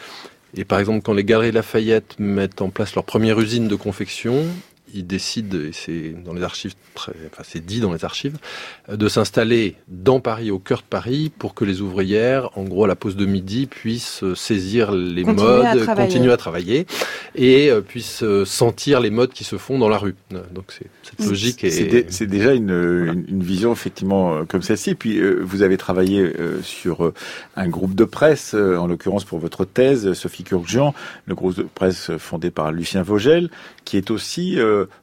[0.57, 4.45] et par exemple, quand les Galeries Lafayette mettent en place leur première usine de confection,
[4.93, 8.37] ils décident, et c'est dans les archives très, enfin c'est dit dans les archives,
[8.89, 12.87] de s'installer dans Paris, au cœur de Paris, pour que les ouvrières, en gros à
[12.87, 16.85] la pause de midi, puissent saisir les modes, continuer à travailler,
[17.35, 20.15] et euh, puissent euh, sentir les modes qui se font dans la rue.
[20.53, 21.65] Donc c'est cette logique.
[22.09, 24.95] C'est déjà une, une, vision effectivement euh, comme celle-ci.
[24.95, 26.31] Puis vous avez travaillé
[26.63, 27.11] sur
[27.55, 30.93] un groupe de presse, en l'occurrence pour votre thèse, Sophie Kurkjian,
[31.25, 33.49] le groupe de presse fondé par Lucien Vogel,
[33.85, 34.57] qui est aussi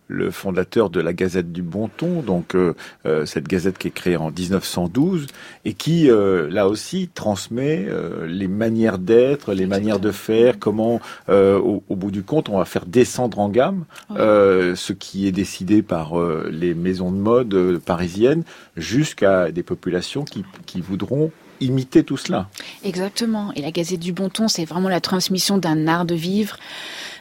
[0.08, 2.74] le fondateur de la Gazette du Bon Ton, donc euh,
[3.06, 5.26] euh, cette gazette qui est créée en 1912
[5.64, 7.86] et qui, euh, là aussi, transmet
[8.26, 12.86] les manières d'être, les manières de faire, comment, au, bout du compte, on va faire
[12.86, 16.14] descendre en gamme ce qui est décidé par
[16.50, 18.42] les maisons de mode parisiennes
[18.76, 21.30] jusqu'à des populations qui, qui voudront
[21.64, 22.48] imiter tout cela.
[22.84, 23.52] Exactement.
[23.54, 26.56] Et la Gazette du Bon Ton, c'est vraiment la transmission d'un art de vivre,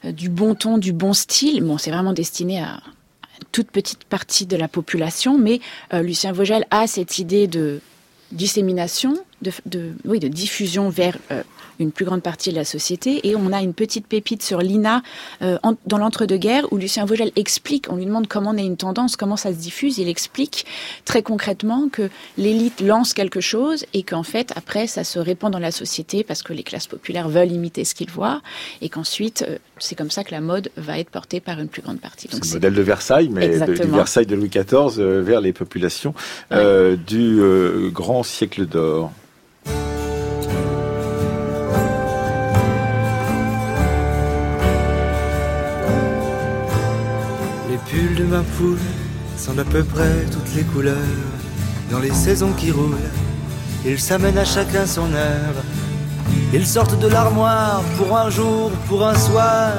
[0.06, 1.64] euh, du bon ton, du bon style.
[1.64, 2.82] Bon, c'est vraiment destiné à
[3.52, 5.60] toute petite partie de la population, mais
[5.94, 7.82] euh, Lucien Vogel a cette idée de
[8.32, 11.18] dissémination, de, oui, de diffusion vers
[11.80, 13.28] une plus grande partie de la société.
[13.28, 15.02] Et on a une petite pépite sur l'INA
[15.42, 19.16] euh, dans l'entre-deux-guerres où Lucien Vogel explique, on lui demande comment on est une tendance,
[19.16, 19.98] comment ça se diffuse.
[19.98, 20.66] Il explique
[21.06, 25.60] très concrètement que l'élite lance quelque chose et qu'en fait, après, ça se répand dans
[25.60, 28.42] la société parce que les classes populaires veulent imiter ce qu'ils voient
[28.82, 31.82] et qu'ensuite, euh, c'est comme ça que la mode va être portée par une plus
[31.82, 32.28] grande partie.
[32.32, 35.54] C'est le modèle de Versailles, mais de, du Versailles de Louis XIV euh, vers les
[35.54, 36.14] populations
[37.08, 37.40] du
[37.92, 39.12] grand siècle d'or.
[48.04, 48.78] Pulls de ma poule
[49.38, 50.96] sont d'à peu près toutes les couleurs.
[51.92, 53.10] Dans les saisons qui roulent,
[53.86, 55.58] ils s'amènent à chacun son heure.
[56.54, 59.72] Ils sortent de l'armoire pour un jour, pour un soir.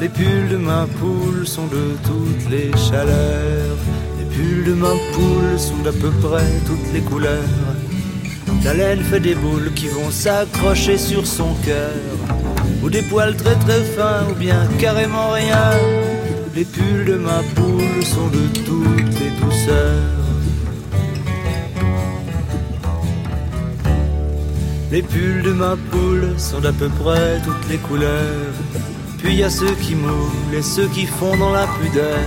[0.00, 3.78] Les pulls de ma poule sont de toutes les chaleurs.
[4.18, 7.74] Les pulls de ma poule sont d'à peu près toutes les couleurs.
[8.64, 11.96] La laine fait des boules qui vont s'accrocher sur son cœur.
[12.82, 15.70] Ou des poils très très fins, ou bien carrément rien
[16.54, 20.20] les pulls de ma poule sont de toutes les douceurs.
[24.90, 28.54] Les pulls de ma poule sont d'à peu près toutes les couleurs.
[29.18, 32.18] Puis y a ceux qui moulent et ceux qui font dans la pudeur.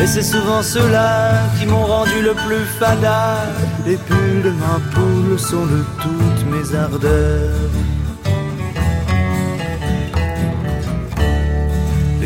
[0.00, 3.46] Et c'est souvent ceux-là qui m'ont rendu le plus fada.
[3.86, 7.70] Les pulls de ma poule sont de toutes mes ardeurs.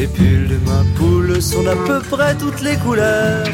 [0.02, 3.46] Les pulls de ma poule sont d'à peu près toutes les couleurs.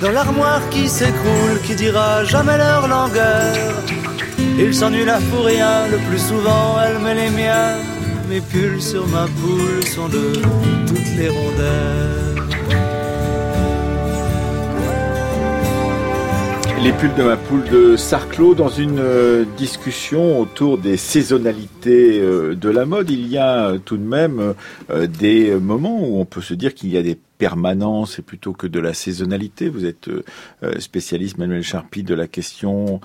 [0.00, 3.54] Dans l'armoire qui s'écroule, qui dira jamais leur langueur.
[4.58, 7.76] Il s'ennuie la pour le plus souvent elle met les miens.
[8.28, 10.32] Mes pulls sur ma poule sont de
[10.88, 12.33] toutes les rondeurs.
[16.84, 22.54] Les pulls de ma poule de Sarclos dans une euh, discussion autour des saisonnalités euh,
[22.54, 23.08] de la mode.
[23.08, 24.52] Il y a euh, tout de même
[25.08, 28.66] des moments où on peut se dire qu'il y a des permanences et plutôt que
[28.66, 29.68] de la saisonnalité.
[29.68, 30.10] Vous êtes
[30.78, 33.00] spécialiste, Manuel Charpie, de la question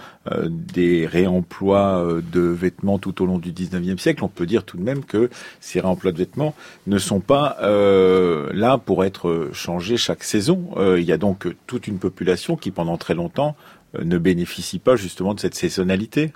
[0.47, 4.23] des réemplois de vêtements tout au long du 19e siècle.
[4.23, 6.53] On peut dire tout de même que ces réemplois de vêtements
[6.87, 10.69] ne sont pas là pour être changés chaque saison.
[10.97, 13.55] il y a donc toute une population qui, pendant très longtemps,
[13.97, 16.31] euh, ne bénéficie pas justement de cette saisonnalité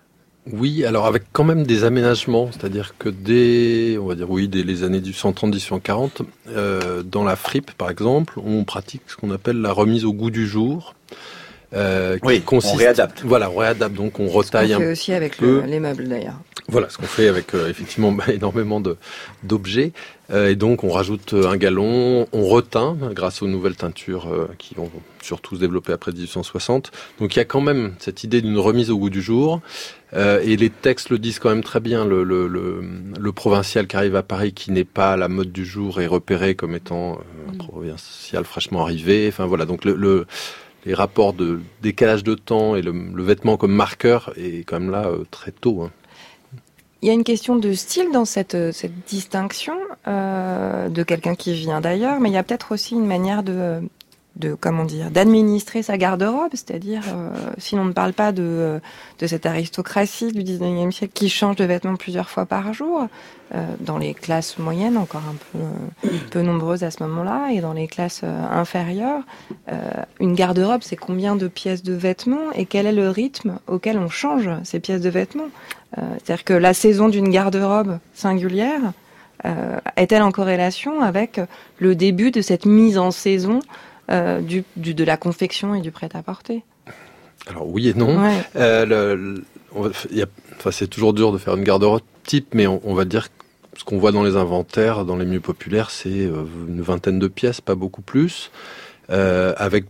[0.51, 4.63] oui, alors avec quand même des aménagements, c'est-à-dire que dès, on va dire oui, dès
[4.63, 9.61] les années du 130-140, euh, dans la fripe par exemple, on pratique ce qu'on appelle
[9.61, 10.95] la remise au goût du jour.
[11.73, 13.21] Euh, qui oui, consiste, on réadapte.
[13.23, 16.39] Voilà, on réadapte, donc on retaille ce qu'on fait aussi avec les meubles d'ailleurs.
[16.69, 18.81] Voilà, ce qu'on fait avec euh, effectivement énormément
[19.43, 19.91] d'objets.
[20.31, 24.73] Euh, et donc on rajoute un galon, on reteint grâce aux nouvelles teintures euh, qui
[24.73, 24.89] vont
[25.21, 26.91] surtout se développer après 1860.
[27.19, 29.61] Donc il y a quand même cette idée d'une remise au goût du jour.
[30.15, 32.05] et les textes le disent quand même très bien.
[32.05, 35.99] Le, le, le, provincial qui arrive à Paris, qui n'est pas la mode du jour,
[36.01, 37.19] est repéré comme étant
[37.51, 39.27] un provincial fraîchement arrivé.
[39.27, 40.25] Enfin voilà, donc le,
[40.85, 42.93] les rapports de décalage de temps et le,
[43.23, 45.83] vêtement comme marqueur est quand même là très tôt.
[45.83, 45.91] Hein.
[47.01, 49.73] Il y a une question de style dans cette, cette distinction
[50.07, 53.81] euh, de quelqu'un qui vient d'ailleurs, mais il y a peut-être aussi une manière de,
[54.35, 58.79] de comment dire, d'administrer sa garde-robe, c'est-à-dire euh, si l'on ne parle pas de,
[59.19, 63.07] de cette aristocratie du 19e siècle qui change de vêtements plusieurs fois par jour,
[63.53, 67.73] euh, dans les classes moyennes encore un peu, peu nombreuses à ce moment-là, et dans
[67.73, 69.21] les classes euh, inférieures,
[69.71, 69.77] euh,
[70.19, 74.09] une garde-robe c'est combien de pièces de vêtements et quel est le rythme auquel on
[74.09, 75.49] change ces pièces de vêtements?
[75.97, 78.93] Euh, c'est-à-dire que la saison d'une garde-robe singulière
[79.45, 81.39] euh, est-elle en corrélation avec
[81.77, 83.59] le début de cette mise en saison
[84.11, 86.63] euh, du, de la confection et du prêt-à-porter
[87.47, 88.17] Alors oui et non.
[89.75, 93.27] enfin, c'est toujours dur de faire une garde-robe type, mais on, va dire
[93.75, 97.59] ce qu'on voit dans les inventaires, dans les mieux populaires, c'est une vingtaine de pièces,
[97.59, 98.51] pas beaucoup plus,
[99.09, 99.85] avec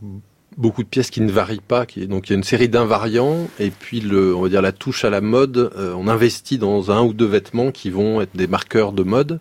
[0.58, 1.86] beaucoup de pièces qui ne varient pas.
[1.86, 4.71] Qui, donc il y a une série d'invariants et puis le, on va dire la
[4.71, 5.71] touche à la mode.
[5.78, 9.39] Euh, on investit dans un ou deux vêtements qui vont être des marqueurs de mode.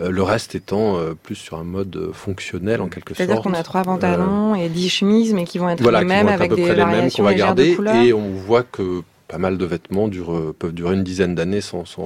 [0.00, 3.18] Euh, le reste étant euh, plus sur un mode fonctionnel en quelque sorte.
[3.18, 6.54] C'est-à-dire qu'on a trois pantalons et dix chemises, mais qui vont être les mêmes avec
[6.54, 7.76] des variations les mêmes qu'on va garder.
[8.04, 11.84] Et on voit que pas mal de vêtements durent, peuvent durer une dizaine d'années sans,
[11.84, 12.04] sans,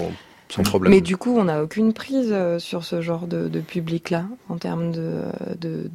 [0.49, 0.93] sans, problème.
[0.93, 4.91] Mais du coup, on n'a aucune prise sur ce genre de, de public-là en termes
[4.91, 5.23] de,
[5.61, 5.89] de,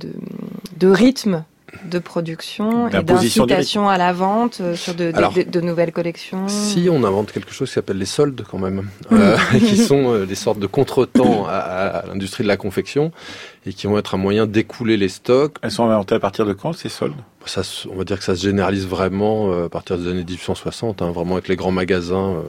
[0.78, 1.44] de rythme
[1.84, 5.12] de production et d'incitation à la vente euh, sur de,
[5.44, 9.38] de, nouvelles collections Si on invente quelque chose qui s'appelle les soldes quand même, euh,
[9.60, 13.12] qui sont euh, des sortes de contretemps à, à l'industrie de la confection
[13.66, 15.58] et qui vont être un moyen d'écouler les stocks.
[15.62, 17.16] Elles sont inventées à partir de quand ces soldes?
[17.46, 21.12] Ça, On va dire que ça se généralise vraiment à partir des années 1860, hein,
[21.12, 22.44] vraiment avec les grands magasins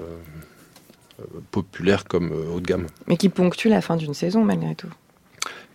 [1.53, 2.87] populaires comme haut de gamme.
[3.07, 4.89] Mais qui ponctuent la fin d'une saison malgré tout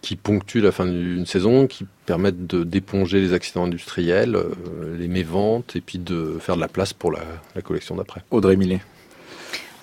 [0.04, 5.78] qui ponctuent la fin d'une saison, qui permettent d'éponger les accidents industriels, euh, les méventes,
[5.78, 8.22] et puis de faire de la place pour la, collection d'après.
[8.30, 8.82] Audrey Millet.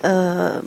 [0.05, 0.61] Euh,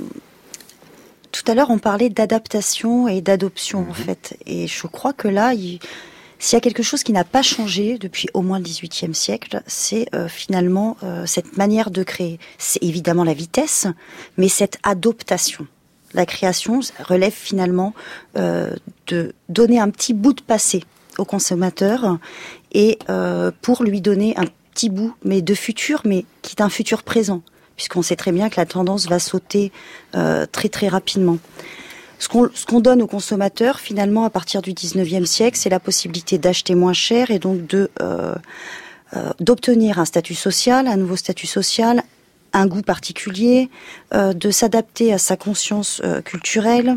[1.30, 3.94] tout à l'heure, on parlait d'adaptation et d'adoption, en mhm.
[3.94, 4.36] fait.
[4.44, 8.26] Et je crois que là, s'il y a quelque chose qui n'a pas changé depuis
[8.34, 12.40] au moins le XVIIIe siècle, c'est euh, finalement cette manière de créer.
[12.58, 13.86] C'est évidemment la vitesse,
[14.36, 15.68] mais cette adaptation
[16.14, 17.92] la création relève finalement
[18.36, 18.70] euh,
[19.08, 20.84] de donner un petit bout de passé
[21.18, 22.18] au consommateur
[22.72, 26.68] et euh, pour lui donner un petit bout, mais de futur, mais qui est un
[26.68, 27.42] futur présent,
[27.76, 29.70] puisqu'on sait très bien que la tendance va sauter
[30.16, 31.38] euh, très très rapidement.
[32.18, 36.74] Ce qu'on donne au consommateur, finalement, à partir du 19e siècle, c'est la possibilité d'acheter
[36.74, 37.90] moins cher et donc de
[39.38, 42.02] d'obtenir un statut social, un nouveau statut social,
[42.54, 43.68] un goût particulier,
[44.14, 46.96] euh, de s'adapter à sa conscience euh, culturelle,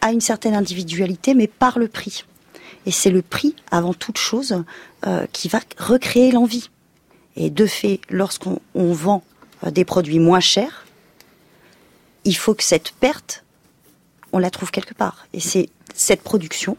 [0.00, 2.24] à une certaine individualité, mais par le prix.
[2.84, 4.64] Et c'est le prix, avant toute chose,
[5.06, 6.68] euh, qui va recréer l'envie.
[7.36, 9.22] Et de fait, lorsqu'on vend
[9.70, 10.84] des produits moins chers,
[12.24, 13.44] il faut que cette perte,
[14.32, 15.26] on la trouve quelque part.
[15.32, 16.76] Et c'est cette production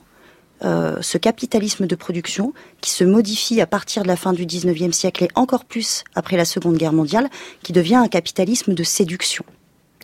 [0.64, 4.92] euh, ce capitalisme de production qui se modifie à partir de la fin du 19e
[4.92, 7.30] siècle et encore plus après la Seconde Guerre mondiale,
[7.64, 9.46] qui devient un capitalisme de séduction.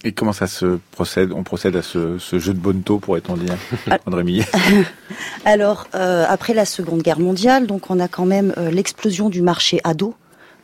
[0.04, 3.58] Et comment ça se procède On procède à ce, jeu de bonneto, pourrait-on dire,
[3.89, 3.98] ah.
[4.06, 4.45] André Millet
[5.45, 9.41] Alors, euh, après la Seconde Guerre mondiale, donc on a quand même euh, l'explosion du
[9.41, 10.15] marché ado.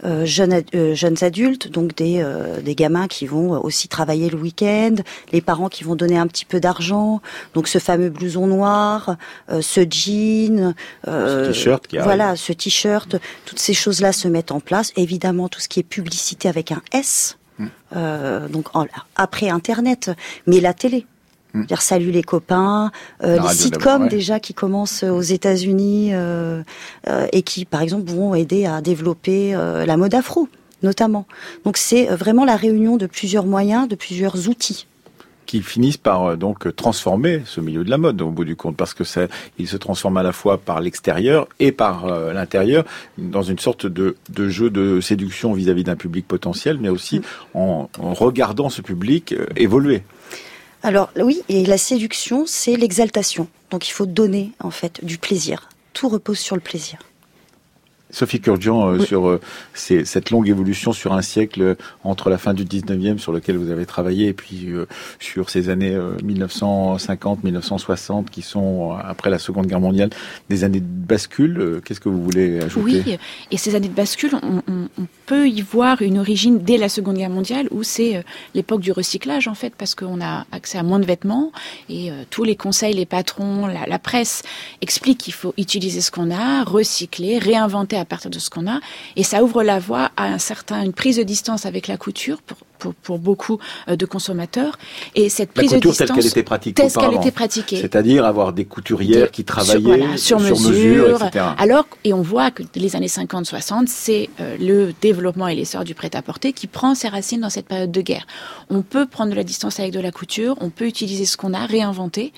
[0.05, 4.37] Euh, jeunes, euh, jeunes adultes, donc des, euh, des gamins qui vont aussi travailler le
[4.37, 4.95] week-end,
[5.31, 7.21] les parents qui vont donner un petit peu d'argent,
[7.55, 9.17] donc ce fameux blouson noir,
[9.49, 13.15] ce jean, ce t-shirt qui voilà, ce t-shirt,
[13.45, 14.91] toutes ces choses-là se mettent en place.
[14.95, 17.67] Évidemment, tout ce qui est publicité avec un S, hmm.
[18.49, 18.67] donc
[19.15, 20.11] après Internet,
[20.45, 21.05] mais la télé.
[21.55, 21.65] Mm.
[21.65, 22.91] Dire salut les copains,
[23.23, 26.61] euh, les sitcoms déjà qui commencent aux États-Unis euh,
[27.07, 30.49] euh, et qui, par exemple, vont aider à développer la mode afro,
[30.83, 31.25] notamment.
[31.63, 34.87] Donc c'est vraiment la réunion de plusieurs moyens, de plusieurs outils
[35.45, 38.95] qui finissent par donc transformer ce milieu de la mode au bout du compte parce
[38.95, 39.27] que ça
[39.59, 42.83] il se transforme à la fois par l'extérieur et par l'intérieur
[43.19, 47.23] dans une sorte de, de jeu de séduction vis-à-vis d'un public potentiel mais aussi mm.
[47.53, 50.01] en, en, regardant ce public évoluer.
[50.85, 53.47] Alors oui, et la séduction, c'est l'exaltation.
[53.71, 55.67] Donc il faut donner en fait du plaisir.
[55.93, 56.99] Tout repose sur le plaisir.
[58.15, 59.41] Sophie Kurdian, euh, sur euh,
[59.73, 61.75] cette longue évolution sur un siècle euh,
[62.05, 64.69] entre la fin du 19e sur lequel vous avez travaillé et puis
[65.19, 70.11] sur ces années 1950-1960 qui sont, après la Seconde Guerre mondiale,
[70.49, 71.81] des années de bascule.
[71.83, 73.03] Qu'est-ce que vous voulez ajouter?
[73.05, 73.17] Oui,
[73.51, 74.61] et ces années de bascule, on,
[75.25, 78.23] peut y voir une origine dès la Seconde Guerre mondiale où c'est
[78.53, 81.51] l'époque du recyclage en fait, parce qu'on a accès à moins de vêtements
[81.89, 84.43] et tous les conseils, les patrons, la, la presse
[84.81, 88.79] expliquent qu'il faut utiliser ce qu'on a, recycler, réinventer à partir de ce qu'on a,
[89.15, 92.41] et ça ouvre la voie à un certain, une prise de distance avec la couture
[92.41, 94.77] pour, pour, pour beaucoup euh, de consommateurs.
[95.15, 98.53] Et cette prise de distance, telle qu'elle était pratiquée, telle qu'elle était pratiquée, c'est-à-dire avoir
[98.53, 101.45] des couturières qui travaillaient sur, mesure, etc.
[101.57, 105.95] Alors, et on voit que les années 50-60, c'est euh, le développement et l'essor du
[105.95, 108.27] prêt-à-porter qui prend ses racines dans cette période de guerre.
[108.69, 111.53] On peut prendre de la distance avec de la couture, on peut utiliser ce qu'on
[111.53, 112.33] a, réinventer,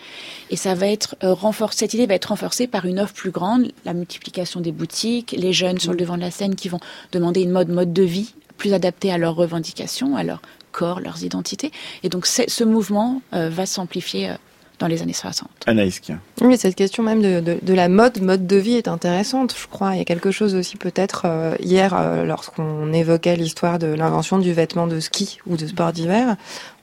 [0.50, 1.80] et ça va être euh, renforcé.
[1.80, 5.54] Cette idée va être renforcée par une offre plus grande, la multiplication des boutiques, les
[5.54, 6.80] jeunes sur le devant de la scène qui vont
[7.12, 10.41] demander une mode mode de vie plus adaptés à leurs revendications, à leur
[10.72, 11.72] corps, leurs identités.
[12.04, 14.34] Et donc ce mouvement euh, va s'amplifier euh,
[14.80, 15.50] dans les années 60.
[15.65, 16.00] Anaïs
[16.39, 19.65] Oui, cette question même de, de, de, la mode, mode de vie est intéressante, je
[19.65, 19.96] crois.
[19.96, 24.54] Il y a quelque chose aussi peut-être euh, hier, lorsqu'on évoquait l'histoire de l'invention du
[24.54, 26.36] vêtement de ski ou de sport d'hiver,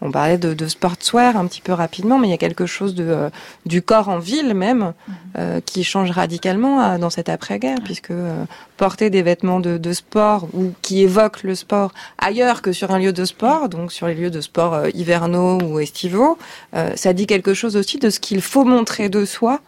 [0.04, 2.94] on parlait de, de, sportswear un petit peu rapidement, mais il y a quelque chose
[2.94, 3.30] de, euh,
[3.64, 4.92] du corps en ville même
[5.38, 8.12] euh, qui change radicalement euh, dans cette après-guerre, puisque
[8.76, 12.98] porter des vêtements de, de, sport ou qui évoquent le sport ailleurs que sur un
[12.98, 16.36] lieu de sport, donc sur les lieux de sport hivernaux ou estivaux,
[16.96, 19.60] ça dit quelque chose aussi de ce qu'il faut montrer de soi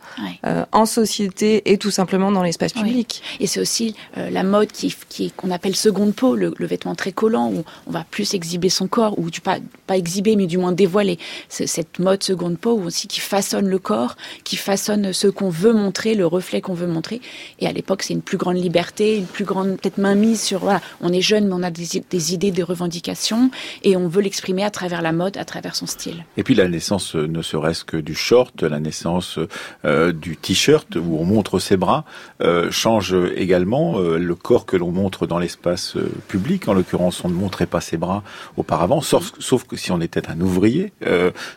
[0.73, 3.23] en société et tout simplement dans l'espace public.
[3.39, 4.93] Et c'est aussi la mode qui,
[5.37, 9.19] qu'on appelle seconde peau, le, vêtement très collant où on va plus exhiber son corps
[9.19, 11.19] ou du pas pas exhiber mais du moins dévoiler.
[11.49, 16.15] cette mode seconde peau aussi qui façonne le corps, qui façonne ce qu'on veut montrer,
[16.15, 17.21] le reflet qu'on veut montrer.
[17.61, 20.81] Et à l'époque, c'est une plus grande liberté, une plus grande peut-être mainmise sur voilà,
[21.01, 23.51] on est jeune mais on a des, idées, des revendications
[23.83, 26.25] et on veut l'exprimer à travers la mode, à travers son style.
[26.37, 29.39] Et puis la naissance euh, ne serait-ce que du short, la naissance
[29.85, 32.05] euh, du t-shirt où on montre ses bras
[32.41, 35.97] euh, change également le corps que l'on montre dans l'espace
[36.29, 36.69] public.
[36.69, 38.23] En l'occurrence, on ne montrait pas ses bras
[38.57, 40.93] auparavant, sauf, sauf que si on était un ouvrier,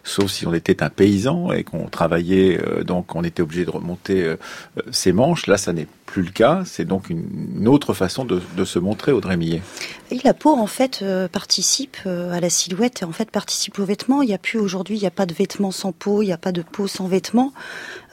[0.04, 4.36] sauf si on était un paysan et qu'on travaillait, donc on était obligé de remonter
[4.92, 5.48] ses manches.
[5.48, 6.64] Là, ça n'est plus le cas.
[6.66, 9.62] C'est donc une, autre façon de, se montrer, Audrey Millet.
[10.12, 13.78] Et la peau, en fait, euh, participe euh, à la silhouette et en fait participe
[13.78, 14.24] aux vêtements.
[14.24, 16.34] Il n'y a plus aujourd'hui, il n'y a pas de vêtements sans peau, il n'y
[16.34, 17.54] a pas de peau sans vêtements.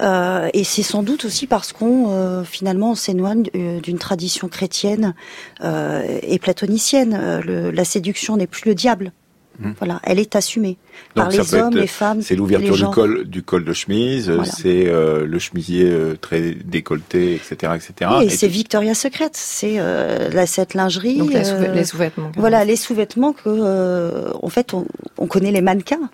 [0.00, 3.44] Euh, et c'est sans doute aussi parce qu'on finalement s'éloigne
[3.82, 5.14] d'une tradition chrétienne
[5.62, 7.40] et platonicienne.
[7.44, 9.12] la séduction n'est plus le diable.
[9.58, 9.72] Mmh.
[9.78, 10.76] Voilà, elle est assumée
[11.14, 12.22] par les hommes, les femmes.
[12.22, 17.34] C'est l'ouverture du col, du col de chemise, c'est euh, le chemisier euh, très décolleté,
[17.34, 18.10] etc., etc.
[18.22, 21.18] et, c'est Victoria Secret, c'est euh, la cette lingerie.
[21.18, 22.32] Donc les sous-vêtements.
[22.36, 26.10] voilà, les sous-vêtements que, en fait, on, connaît les mannequins.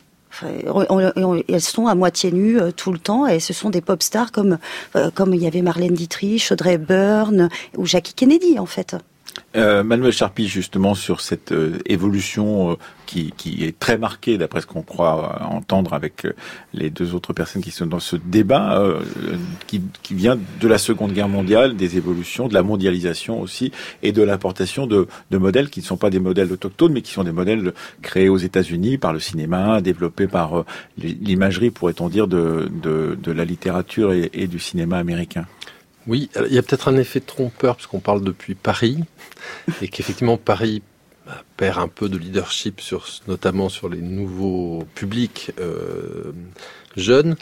[1.49, 4.59] elles sont à moitié nues tout le temps et ce sont des pop stars comme
[5.15, 8.97] comme il y avait Marlène Dietrich, Audrey Byrne ou Jackie Kennedy en fait.
[9.55, 12.77] Euh, Manuel Charpie, justement, sur cette euh, évolution euh,
[13.07, 13.33] qui,
[13.63, 16.27] est très marquée, d'après ce qu'on croit entendre avec
[16.73, 18.83] les deux autres personnes qui sont dans ce débat,
[19.67, 19.83] qui,
[20.13, 23.71] vient de la Seconde Guerre mondiale, des évolutions, de la mondialisation aussi,
[24.03, 27.25] et de l'importation de, modèles qui ne sont pas des modèles autochtones, mais qui sont
[27.25, 30.65] des modèles créés aux États-Unis par le cinéma, développés par
[30.97, 32.71] l'imagerie, pourrait-on dire, de,
[33.27, 35.45] la littérature et du cinéma américain.
[36.07, 38.99] Oui, il y a peut-être un effet trompeur puisqu'on parle depuis Paris
[39.81, 40.83] et qu'effectivement Paris
[41.27, 46.33] bah, perd un peu de leadership sur, notamment sur les nouveaux publics euh,
[46.97, 47.37] jeunes.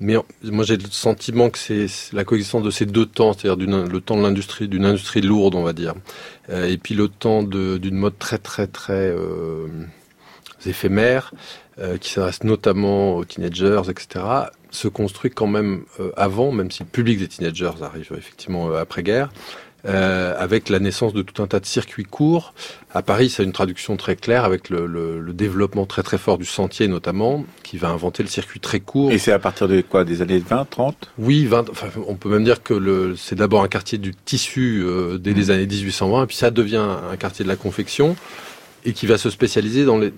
[0.00, 4.00] Mais moi j'ai le sentiment que c'est la coexistence de ces deux temps, c'est-à-dire le
[4.00, 5.94] temps de l'industrie, d'une industrie lourde, on va dire,
[6.50, 9.66] euh, et puis le temps d'une mode très très très euh,
[10.66, 11.34] éphémère,
[12.00, 16.88] qui s'adresse notamment aux teenagers, etc se construit quand même euh, avant, même si le
[16.88, 19.30] public des teenagers arrive effectivement euh, après-guerre,
[19.86, 22.52] euh, avec la naissance de tout un tas de circuits courts.
[22.92, 26.36] À Paris, c'est une traduction très claire avec le, le, le, développement très très fort
[26.36, 29.12] du sentier notamment, qui va inventer le circuit très court.
[29.12, 32.28] Et c'est à partir de quoi Des années 20, 30 Oui, 20, enfin, on peut
[32.28, 34.84] même dire que c'est d'abord un quartier du tissu
[35.20, 35.50] dès les mmh.
[35.50, 38.16] années 1820, et puis ça devient un quartier de la confection,
[38.84, 40.12] et qui va se spécialiser dans les...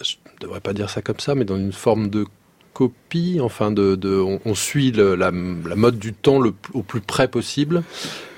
[0.00, 2.24] Je ne devrais pas dire ça comme ça, mais dans une forme de
[2.78, 7.82] copie, enfin de, on, suit la, mode du temps le, au plus près possible.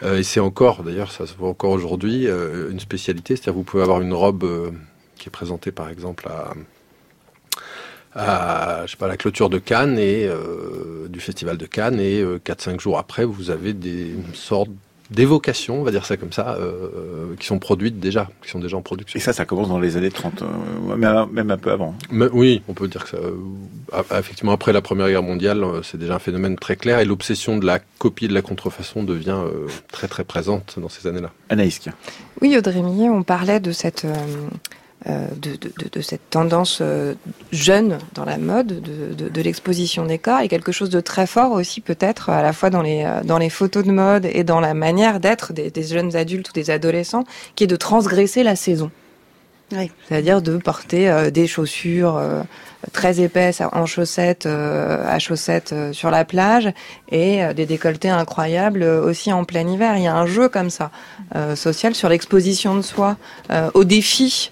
[0.03, 3.36] Euh, et c'est encore, d'ailleurs, ça se voit encore aujourd'hui, euh, une spécialité.
[3.36, 4.70] C'est-à-dire vous pouvez avoir une robe euh,
[5.18, 6.55] qui est présentée par exemple à,
[8.14, 10.30] à je sais pas, la clôture de Cannes et
[11.11, 14.70] du festival de Cannes et 4-5 jours après vous avez des sortes
[15.11, 18.76] d'évocations, on va dire ça comme ça, euh, qui sont produites déjà, qui sont déjà
[18.76, 19.18] en production.
[19.18, 21.94] Et ça, ça commence dans les années 30, euh, même un peu avant.
[22.32, 26.16] oui, on peut dire que ça, euh, effectivement, après la Première Guerre mondiale, c'est déjà
[26.16, 29.40] un phénomène très clair et l'obsession de la copie et de la contrefaçon devient
[29.90, 31.30] très très présente dans ces années-là.
[31.48, 31.80] Anaïs.
[32.40, 34.14] Oui, Audrey Millet, on parlait de cette euh,
[35.07, 37.14] de, de, de, cette tendance euh,
[37.53, 41.80] jeune dans la mode, de, l'exposition des corps, et quelque chose de très fort aussi
[41.80, 44.74] peut-être à la fois dans les, euh, dans les photos de mode et dans la
[44.74, 47.24] manière d'être des, des, jeunes adultes ou des adolescents,
[47.55, 48.90] qui est de transgresser la saison.
[49.72, 49.90] Oui.
[50.07, 52.20] C'est-à-dire de porter des chaussures
[52.92, 56.68] très épaisses en chaussettes, à chaussettes sur la plage
[57.12, 59.96] et des décolletés incroyables aussi en plein hiver.
[59.96, 60.90] Il y a un jeu comme ça
[61.55, 63.16] social sur l'exposition de soi,
[63.74, 64.51] au défi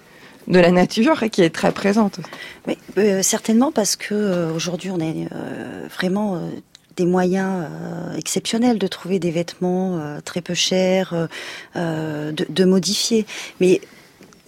[0.49, 2.21] de la nature qui est très présente.
[2.67, 6.41] Oui, euh, certainement parce que euh, aujourd'hui on a euh, vraiment
[6.97, 7.65] des moyens
[8.17, 11.29] exceptionnels de trouver des vêtements très peu chers,
[11.77, 13.25] de, de, modifier.
[13.61, 13.81] Mais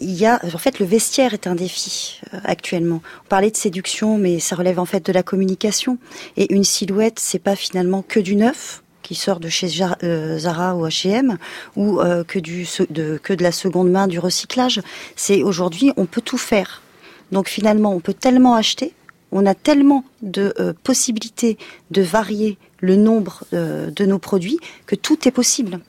[0.01, 3.03] il y a, en fait, le vestiaire est un défi actuellement.
[3.25, 5.99] On parlait de séduction, mais ça relève en fait de la communication.
[6.37, 9.67] Et une silhouette, c'est pas finalement que du neuf qui sort de chez
[10.05, 11.37] euh, Zara ou H&M
[11.75, 14.81] ou euh, que du de, que de la seconde main du recyclage.
[15.17, 16.81] C'est aujourd'hui on peut tout faire.
[17.33, 18.93] Donc finalement on peut tellement acheter,
[19.33, 21.59] on a tellement de euh, possibilités
[21.91, 25.81] de varier le nombre de nos produits que tout est possible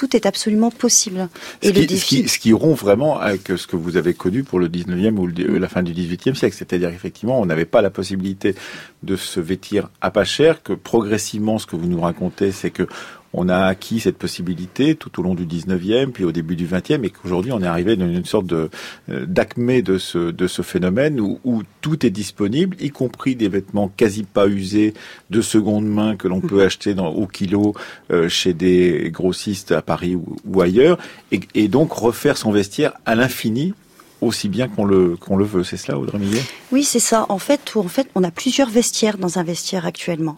[0.00, 1.28] tout est absolument possible.
[1.60, 2.26] Et ce, le qui, défi...
[2.26, 5.68] ce, qui, rompt vraiment avec ce que vous avez connu pour le 19e ou la
[5.68, 6.56] fin du 18e siècle.
[6.56, 8.54] C'est-à-dire, effectivement, on n'avait pas la possibilité
[9.02, 12.88] de se vêtir à pas cher, que progressivement, ce que vous nous racontez, c'est que
[13.32, 17.04] on a acquis cette possibilité tout au long du 19e, puis au début du 20e,
[17.04, 18.70] et qu'aujourd'hui on est arrivé dans une sorte de
[19.10, 23.48] euh, d'acmé de ce, de ce phénomène où, où, tout est disponible, y compris des
[23.48, 24.94] vêtements quasi pas usés
[25.30, 26.66] de seconde main que l'on peut mhm.
[26.66, 27.74] acheter dans, au kilo
[28.10, 30.98] euh, chez des grossistes à Paris ou, ailleurs,
[31.32, 33.72] et, et, donc refaire son vestiaire à l'infini
[34.20, 35.64] aussi bien qu'on le qu'on le veut.
[35.64, 36.42] C'est cela, Audrey Millet?
[36.72, 37.24] Oui, c'est ça.
[37.30, 40.36] En fait, en fait, on a plusieurs vestiaires dans un vestiaire actuellement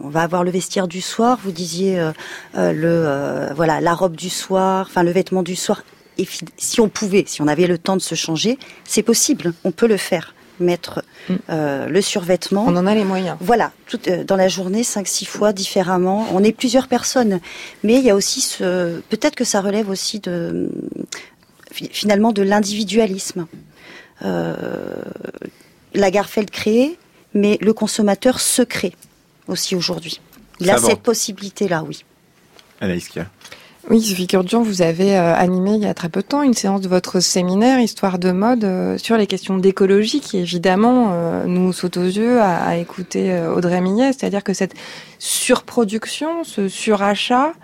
[0.00, 1.38] on va avoir le vestiaire du soir.
[1.42, 2.12] Vous disiez euh,
[2.56, 5.82] euh, le euh, voilà la robe du soir, enfin le vêtement du soir.
[6.18, 9.54] Et si on pouvait, si on avait le temps de se changer, c'est possible.
[9.64, 10.34] On peut le faire.
[10.60, 11.36] Mettre mm.
[11.88, 12.64] le survêtement.
[12.68, 13.36] On en a les moyens.
[13.40, 16.28] Voilà, tout, dans la journée, cinq, six fois différemment.
[16.32, 17.40] On est plusieurs personnes,
[17.82, 19.00] mais il y a aussi ce.
[19.08, 20.70] Peut-être que ça relève aussi de
[21.72, 23.46] finalement de l'individualisme.
[24.20, 26.96] la Garfeld crée,
[27.34, 28.94] mais le consommateur se crée
[29.52, 30.20] aussi aujourd'hui.
[30.60, 32.04] Il a cette possibilité-là, oui.
[32.80, 33.08] Anaïs
[33.90, 36.54] oui, Sophie Kurdian, vous avez euh, animé il y a très peu de temps une
[36.54, 41.46] séance de votre séminaire Histoire de mode euh, sur les questions d'écologie qui évidemment euh,
[41.46, 44.74] nous saute aux yeux à, écouter Audrey Millet, c'est-à-dire que cette
[45.18, 47.54] surproduction, ce surachat,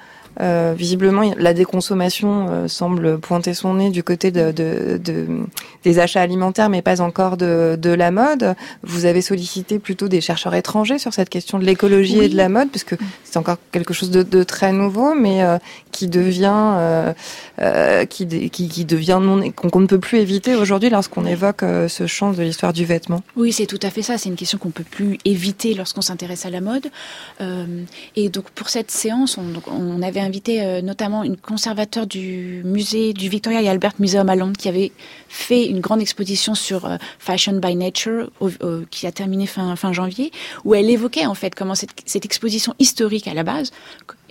[0.41, 5.27] euh, visiblement, la déconsommation euh, semble pointer son nez du côté de, de, de,
[5.83, 8.55] des achats alimentaires, mais pas encore de, de, la mode.
[8.85, 12.49] Vous avez sollicité plutôt des chercheurs étrangers sur cette question de l'écologie et de la
[12.49, 15.59] mode, puisque c'est encore quelque chose de, très nouveau, mais euh,
[15.91, 17.15] qui devient
[18.09, 22.33] qui, qui, qui, devient non qu'on ne peut plus éviter aujourd'hui lorsqu'on évoque ce champ
[22.33, 23.23] de l'histoire du vêtement.
[23.37, 24.17] Oui, c'est tout à fait ça.
[24.17, 26.87] C'est une question qu'on peut plus éviter lorsqu'on s'intéresse à la mode.
[28.15, 33.13] et donc pour cette séance, on, on avait invité euh, notamment une conservateur du musée
[33.13, 34.93] du Victoria et Albert Museum à Londres qui avait
[35.29, 38.31] fait une grande exposition sur euh, Fashion by Nature
[38.91, 40.31] qui a terminé fin, fin janvier
[40.65, 43.73] où elle évoquait en fait comment cette, cette exposition historique à la base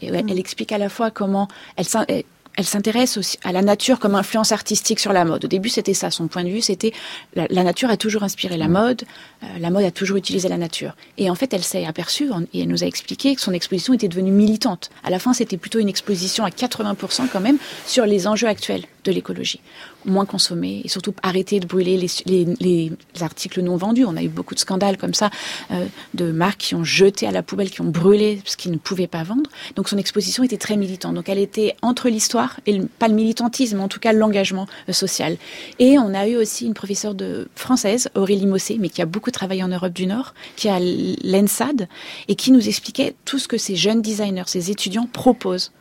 [0.02, 2.24] et elle, elle explique à la fois comment elle, elle
[2.66, 5.46] s'intéresse aussi à la nature comme influence artistique sur la mode.
[5.46, 6.92] Au début, c'était ça son point de vue, c'était
[7.36, 9.04] la, nature a toujours inspiré la mode,
[9.44, 10.96] euh, la mode a toujours utilisé la nature.
[11.18, 14.08] Et en fait, elle s'est aperçue et elle nous a expliqué que son exposition était
[14.08, 14.90] devenue militante.
[15.04, 18.86] À la fin, c'était plutôt une exposition à 80% quand même sur les enjeux actuels
[19.04, 19.62] de l'écologie
[20.08, 22.92] moins consommer et surtout arrêter de brûler les, les,
[23.22, 24.06] articles non vendus.
[24.06, 25.30] On a eu beaucoup de scandales comme ça
[25.72, 28.78] euh, de marques qui ont jeté à la poubelle, qui ont brûlé ce qu'ils ne
[28.78, 29.50] pouvaient pas vendre.
[29.76, 31.14] Donc son exposition était très militante.
[31.14, 35.38] Donc elle était entre l'histoire et pas le militantisme, en tout cas l'engagement euh, social.
[35.80, 39.32] Et on a eu aussi une professeure de française, Aurélie Mossé, mais qui a beaucoup
[39.32, 41.88] travaillé en Europe du Nord, qui a l'ENSAD
[42.28, 45.72] et qui nous expliquait tout ce que ces jeunes designers, ces étudiants proposent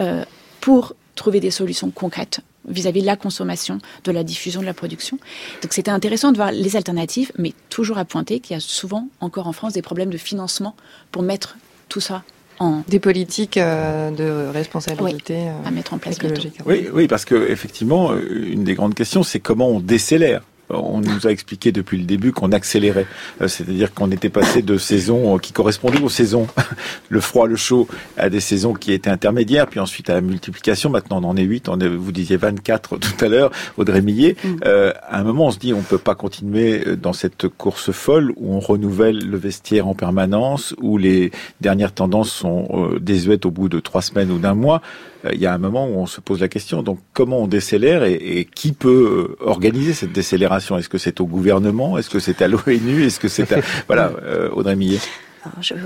[0.00, 0.24] euh,
[0.60, 5.18] pour trouver des solutions concrètes vis-à-vis de la consommation, de la diffusion, de la production.
[5.62, 9.08] Donc c'était intéressant de voir les alternatives, mais toujours à pointer qu'il y a souvent
[9.20, 10.76] encore en France des problèmes de financement
[11.10, 11.56] pour mettre
[11.88, 12.22] tout ça
[12.62, 12.84] en...
[12.88, 16.58] Des politiques euh, de responsabilité à mettre en place écologique.
[16.66, 20.42] Oui, oui, parce que effectivement, une des grandes questions, c'est comment on décélère
[20.72, 23.06] on nous a expliqué depuis le début qu'on accélérait.
[23.40, 26.46] Euh, c'est-à-dire qu'on était passé de saisons qui correspondaient aux saisons,
[27.08, 30.90] le froid, le chaud, à des saisons qui étaient intermédiaires, puis ensuite à la multiplication.
[30.90, 34.36] Maintenant, on en est 8, on est, vous disiez 24 tout à l'heure, Audrey Millet.
[34.42, 34.48] Mm.
[34.64, 37.92] Euh, à un moment, on se dit, on peut pas continuer euh, dans cette course
[37.92, 43.50] folle où on renouvelle le vestiaire en permanence, où les dernières tendances sont désuètes au
[43.50, 44.80] bout de trois semaines ou d'un mois.
[45.24, 47.46] Euh, il y a un moment où on se pose la question, donc comment on
[47.46, 52.18] décélère et, qui peut euh, organiser cette décélération Est-ce que c'est au gouvernement Est-ce que
[52.18, 53.60] c'est à l'ONU Est-ce que c'est à...
[53.86, 54.98] voilà, euh, Audrey Millet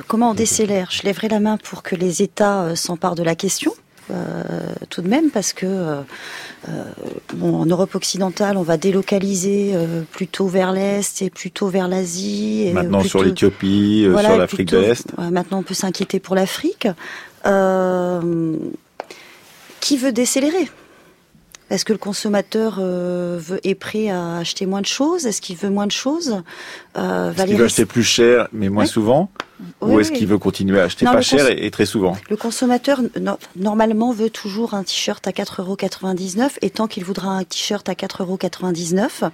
[0.07, 0.91] comment on décélère?
[0.91, 3.73] Je lèverai la main pour que les États s'emparent de la question.
[4.91, 5.97] tout de même parce que
[7.33, 9.73] bon, en Europe occidentale, on va délocaliser
[10.13, 12.71] plutôt vers l'est et plutôt vers l'Asie.
[12.75, 15.17] Maintenant sur l'Éthiopie, sur l'Afrique de l'Est.
[15.17, 16.87] maintenant, on peut s'inquiéter pour l'Afrique.
[17.47, 18.57] Euh,
[19.81, 20.69] qui veut décélérer?
[21.71, 25.27] Est-ce que le consommateur euh, veut, est prêt à acheter moins de choses?
[25.27, 26.43] Est-ce qu'il veut moins de choses?
[26.97, 29.31] Euh, Est-ce qu'il veut acheter plus cher mais moins souvent?
[29.81, 32.17] Ou est-ce qu'il veut continuer à acheter pas cher et, très souvent?
[32.29, 33.01] Le consommateur,
[33.57, 39.31] normalement, veut toujours un t-shirt à 4,99€ et tant qu'il voudra un t-shirt à 4,99€,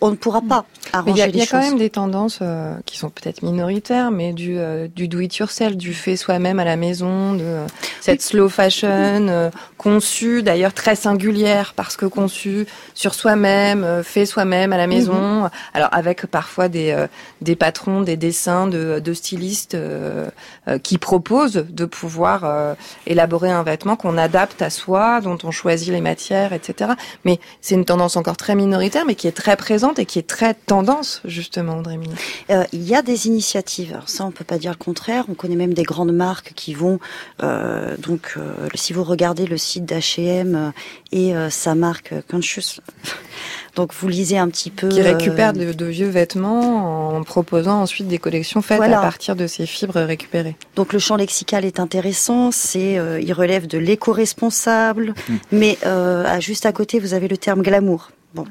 [0.00, 1.70] on ne pourra pas arranger a, les il y a quand choses.
[1.70, 5.76] même des tendances euh, qui sont peut-être minoritaires, mais du, euh, du do it yourself,
[5.76, 7.66] du fait soi-même à la maison, de euh,
[8.00, 14.26] cette slow fashion euh, conçue, d'ailleurs très singulière parce que conçue sur soi-même, euh, fait
[14.26, 15.48] soi-même à la maison.
[15.74, 17.06] Alors avec parfois des euh,
[17.40, 20.28] des patrons, des dessins de, de stylistes euh,
[20.68, 22.74] euh, qui proposent de pouvoir euh,
[23.06, 26.92] élaborer un vêtement qu'on adapte à soi, dont on choisit les matières, etc.
[27.24, 30.26] Mais c'est une tendance encore très minoritaire, mais qui est très présente et qui est
[30.26, 32.14] très tendance, justement, Audrey Minet.
[32.50, 33.92] Euh, il y a des initiatives.
[33.92, 35.24] Alors ça, on peut pas dire le contraire.
[35.28, 36.98] On connaît même des grandes marques qui vont.
[37.42, 40.72] euh, donc, euh, si vous regardez le site d'H&M
[41.12, 42.80] et euh, sa marque Conscious,
[43.76, 44.88] donc vous lisez un petit peu.
[44.88, 48.98] Qui euh, récupère de, de vieux vêtements en proposant ensuite des collections faites Voilà.
[48.98, 50.56] à partir de ces fibres récupérées.
[50.74, 55.14] Donc le champ lexical est intéressant, c'est euh, il relève de l'éco-responsable,
[55.52, 58.10] mais euh, à- juste à côté vous avez le terme glamour.
[58.36, 58.44] Bon,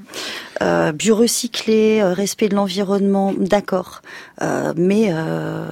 [0.63, 4.01] euh, biorecyclé, euh, respect de l'environnement, d'accord,
[4.41, 5.67] Euh, mais euh,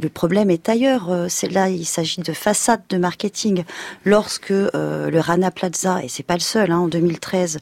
[0.00, 1.10] le problème est ailleurs.
[1.28, 3.64] C'est là, il s'agit de façade de marketing.
[4.04, 7.58] Lorsque le Rana Plaza, et c'est pas le seul, hein, en 2013,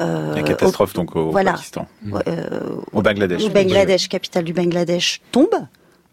[0.00, 1.52] euh, La catastrophe donc au voilà.
[1.54, 2.60] Pakistan, au- euh,
[2.92, 3.42] au Bangladesh.
[3.42, 5.66] le Bangladesh, capitale du Bangladesh, tombe,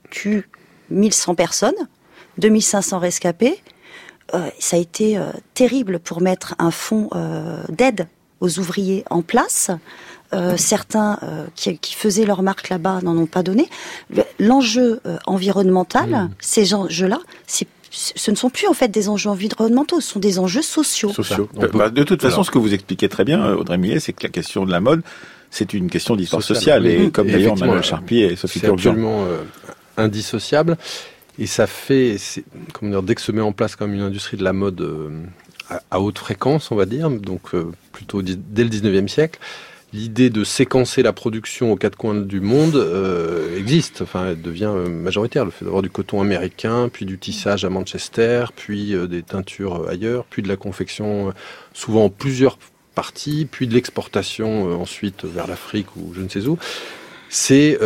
[0.09, 0.49] tue
[0.89, 1.75] 1100 personnes,
[2.39, 3.61] 2500 rescapés.
[4.59, 5.17] Ça a été
[5.53, 7.09] terrible pour mettre un fonds
[7.69, 8.07] d'aide
[8.41, 9.71] aux ouvriers en place.
[10.33, 13.69] Euh, certains euh, qui, qui faisaient leur marque là-bas n'en ont pas donné.
[14.09, 19.29] Le- L'enjeu euh, environnemental, ces enjeux-là, c'est- ce ne sont plus en fait des enjeux
[19.29, 21.13] environnementaux, ce sont des enjeux sociaux.
[21.13, 21.47] sociaux.
[21.57, 22.45] Peut- Bah, de toute façon, Alors.
[22.47, 25.01] ce que vous expliquez très bien, Audrey Millet, c'est que la question de la mode,
[25.51, 26.83] c'est une question d'histoire Sociale.
[26.83, 26.87] sociale.
[27.05, 29.43] Et comme d'ailleurs Manuel Charpier et Sophie C'est absolument euh,
[29.95, 30.75] indissociable.
[31.37, 32.17] Et ça fait,
[32.73, 35.09] comment dire, dès que se met en place comme une industrie de la mode euh,
[35.69, 39.39] à, haute fréquence, on va dire, donc euh, plutôt dès le 19e siècle,
[39.93, 44.71] l'idée de séquencer la production aux quatre coins du monde euh, existe, enfin, elle devient
[44.75, 45.45] euh, majoritaire.
[45.45, 50.25] Le fait d'avoir du coton américain, puis du tissage à Manchester, puis des teintures ailleurs,
[50.29, 51.33] puis de la confection
[51.73, 52.57] souvent en plusieurs
[52.93, 56.57] parties, puis de l'exportation ensuite vers l'Afrique ou je ne sais où.
[57.29, 57.77] C'est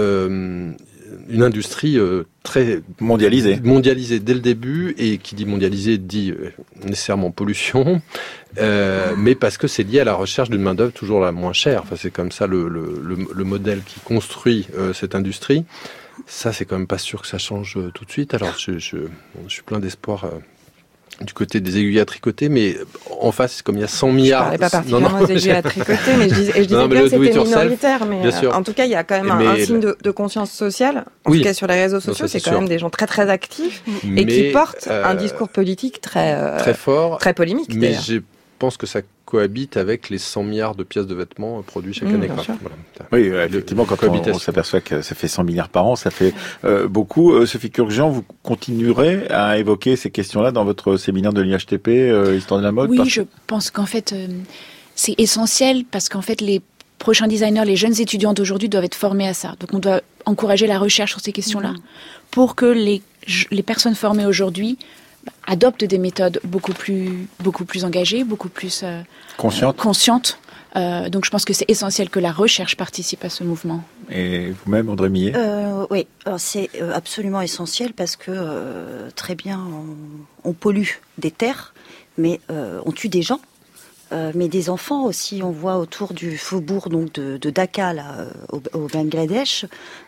[1.30, 3.60] une industrie euh, très Mondialisée.
[3.64, 6.52] mondialisée dès le début et qui dit mondialisée dit euh,
[6.84, 8.02] nécessairement pollution,
[8.58, 11.54] euh, mais parce que c'est lié à la recherche d'une main d'œuvre toujours la moins
[11.54, 11.82] chère.
[11.84, 15.66] Enfin, c'est comme ça le, le, le, le modèle qui construit cette industrie.
[16.28, 18.34] Ça, c'est quand même pas sûr que ça change tout de suite.
[18.34, 20.30] Alors, je, je, bon, je suis plein d'espoir.
[21.22, 22.78] Euh, du côté des aiguilles à tricoter, mais
[23.20, 24.44] en face, comme il y a 100 Je milliards.
[24.44, 27.02] parlais pas Non, particulièrement non, des aiguilles à tricoter, mais je je disais Non, bien
[27.04, 28.06] que c'était minoritaire.
[28.06, 28.56] Mais bien euh, sûr.
[28.56, 30.12] en tout cas, il y a quand même un, Mais un le- signe de, de
[30.12, 31.06] conscience sociale.
[31.26, 31.40] En Oui.
[31.40, 32.60] tout cas, sur les réseaux Non, sociaux, c'est quand sûr.
[32.60, 33.84] même des gens très très actifs
[34.16, 37.18] et qui portent euh, un discours politique très euh, très fort.
[37.18, 37.72] très polémique.
[37.76, 37.96] Mais.
[38.60, 41.94] Je pense que ça cohabite avec les 100 milliards de pièces de vêtements euh, produits
[41.94, 42.28] chaque Mmh, année.
[42.28, 42.58] Voilà.
[43.14, 46.34] Oui, euh, effectivement, quand on, s'aperçoit que ça fait 100 milliards par an, ça fait
[46.66, 47.32] euh, beaucoup.
[47.32, 52.36] Euh, Sophie Kurkjian, vous continuerez à évoquer ces questions-là dans votre séminaire de l'IHTP, euh,
[52.36, 54.28] Histoire de la mode Oui, parce- je pense qu'en fait, euh,
[54.94, 56.62] c'est essentiel parce qu'en fait, les
[56.98, 59.56] prochains designers, les jeunes étudiants d'aujourd'hui doivent être formés à ça.
[59.62, 61.76] Donc, on doit encourager la recherche sur ces questions-là
[62.30, 63.02] pour que les,
[63.52, 64.78] les personnes formées aujourd'hui
[65.48, 69.02] adoptent des méthodes beaucoup plus, beaucoup plus engagées, beaucoup plus euh,
[69.38, 69.78] Consciente.
[69.78, 70.40] conscientes.
[70.76, 73.84] Euh, donc, je pense que c'est essentiel que la recherche participe à ce mouvement.
[74.12, 76.06] Et vous-même, Audrey Millet Euh, oui,
[76.38, 79.60] c'est euh, absolument essentiel parce que euh, très bien,
[80.44, 81.74] on, on pollue des terres,
[82.18, 83.40] mais euh, on tue des gens.
[84.12, 88.06] Euh, mais des enfants aussi, on voit autour du faubourg donc de, de Dhaka là,
[88.18, 89.66] euh, au, au Bangladesh,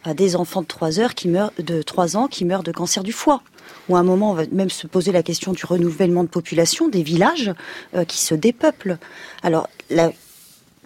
[0.08, 3.04] euh, des enfants de 3 heures qui meurent de 3 ans qui meurent de cancer
[3.04, 3.44] du foie.
[3.92, 6.88] Ou à un moment, on va même se poser la question du renouvellement de population
[6.88, 7.52] des villages
[7.94, 8.98] euh, qui se dépeuplent.
[9.44, 9.68] Alors,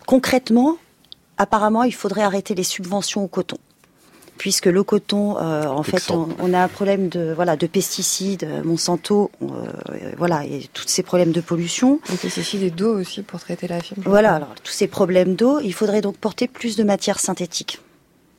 [0.07, 0.77] concrètement,
[1.37, 3.57] apparemment, il faudrait arrêter les subventions au coton.
[4.39, 8.63] Puisque le coton, euh, en fait, on, a un problème de voilà de pesticides, euh,
[8.63, 9.47] Monsanto, euh,
[10.17, 12.01] voilà, et tous ces problèmes de pollution.
[12.09, 14.01] Les pesticides et d'eau aussi pour traiter la fibre.
[14.05, 17.79] Voilà, alors tous ces problèmes d'eau, il faudrait donc porter plus de matières synthétiques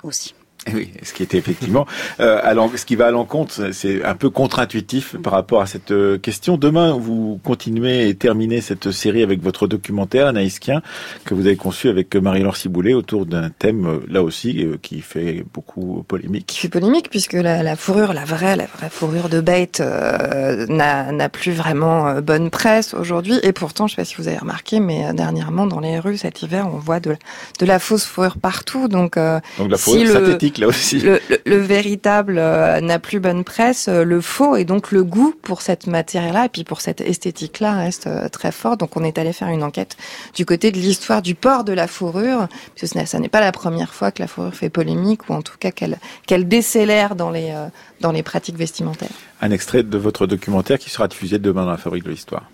[0.02, 0.34] aussi.
[0.68, 1.86] Eh Oui, ce qui était effectivement,
[2.18, 5.92] euh, l'en- ce qui va à l'encontre, c'est un peu contre-intuitif par rapport à cette
[5.92, 6.56] euh, question.
[6.56, 10.82] Demain, vous continuez et terminez cette série avec votre documentaire Anaïs Kien,
[11.24, 15.02] que vous avez conçu avec Marie-Laure Ciboulet autour d'un thème, euh, là aussi, euh, qui
[15.02, 16.58] fait beaucoup qui polémique.
[16.60, 21.12] fait polémique puisque la, la fourrure, la vraie, la vraie fourrure de bête euh, n'a
[21.12, 23.38] n'a plus vraiment bonne presse aujourd'hui.
[23.44, 26.42] Et pourtant, je sais pas si vous avez remarqué, mais dernièrement dans les rues cet
[26.42, 27.14] hiver, on voit de,
[27.60, 28.88] de la fausse fourrure partout.
[28.88, 30.26] Donc, euh, Donc la Si faute le-
[30.58, 31.00] là aussi.
[31.00, 35.62] Le, véritable euh, n'a plus bonne presse, euh, le faux et donc le goût pour
[35.62, 38.76] cette matière-là et puis pour cette esthétique-là reste euh, très fort.
[38.76, 39.96] Donc on est allé faire une enquête
[40.34, 43.52] du côté de l'histoire du port de la fourrure, parce que ça n'est pas la
[43.52, 47.30] première fois que la fourrure fait polémique ou en tout cas qu'elle qu'elle décélère dans
[47.30, 47.52] les
[48.00, 49.08] dans les pratiques vestimentaires.
[49.40, 52.44] Un extrait de votre documentaire qui sera diffusé demain dans la Fabrique de l'Histoire.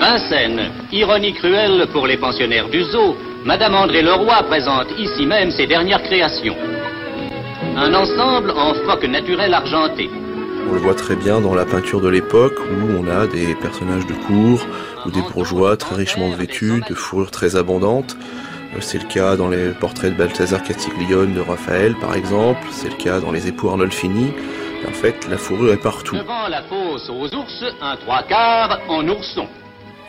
[0.00, 3.14] Vincennes, ironie cruelle pour les pensionnaires du zoo,
[3.44, 6.56] Madame André Leroy présente ici même ses dernières créations.
[7.74, 10.10] Un ensemble en phoque naturel argenté.
[10.68, 14.06] On le voit très bien dans la peinture de l'époque où on a des personnages
[14.06, 14.66] de cour
[15.06, 18.14] ou des bourgeois très richement vêtus, de fourrures très abondantes.
[18.74, 22.60] Euh, c'est le cas dans les portraits de Balthazar Castiglione de Raphaël, par exemple.
[22.70, 24.32] C'est le cas dans les époux Arnolfini.
[24.86, 26.16] En fait, la fourrure est partout.
[26.16, 29.46] Devant la fosse aux ours, un trois quarts en ourson.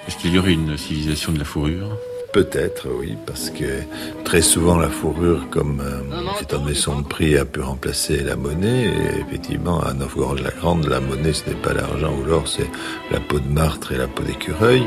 [0.05, 1.97] Est-ce qu'il y aurait une civilisation de la fourrure?
[2.33, 3.81] Peut-être, oui, parce que
[4.23, 8.85] très souvent la fourrure, comme euh, étant donné son prix, a pu remplacer la monnaie.
[8.85, 12.69] Et effectivement, à Novgorod-la-Grande, la monnaie, ce n'est pas l'argent ou l'or, c'est
[13.11, 14.83] la peau de martre et la peau d'écureuil.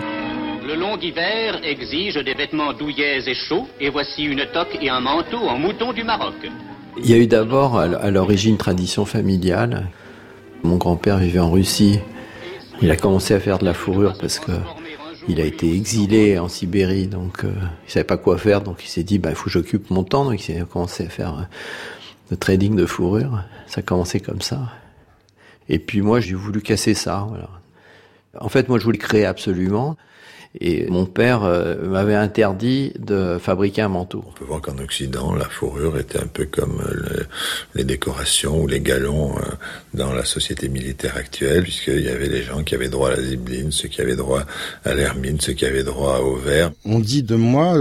[0.67, 5.01] Le long hiver exige des vêtements douillets et chauds, et voici une toque et un
[5.01, 6.51] manteau en mouton du Maroc.
[6.97, 9.89] Il y a eu d'abord à l'origine tradition familiale.
[10.63, 11.99] Mon grand-père vivait en Russie.
[12.81, 14.53] Il a commencé à faire de la fourrure parce que
[15.29, 17.53] il a été exilé en Sibérie, donc euh,
[17.87, 20.05] il savait pas quoi faire, donc il s'est dit bah il faut que j'occupe mon
[20.05, 21.43] temps, donc il a commencé à faire euh,
[22.31, 23.43] le trading de fourrure.
[23.67, 24.71] Ça a commencé comme ça.
[25.69, 27.27] Et puis moi j'ai voulu casser ça.
[27.29, 27.49] Voilà.
[28.39, 29.97] En fait moi je voulais créer absolument.
[30.61, 34.25] Et mon père euh, m'avait interdit de fabriquer un manteau.
[34.29, 37.25] On peut voir qu'en Occident, la fourrure était un peu comme euh,
[37.75, 39.43] les décorations ou les galons euh,
[39.95, 43.23] dans la société militaire actuelle, puisqu'il y avait les gens qui avaient droit à la
[43.23, 44.45] zibeline, ceux qui avaient droit
[44.85, 46.71] à l'hermine, ceux qui avaient droit au verre.
[46.85, 47.77] On dit de moi,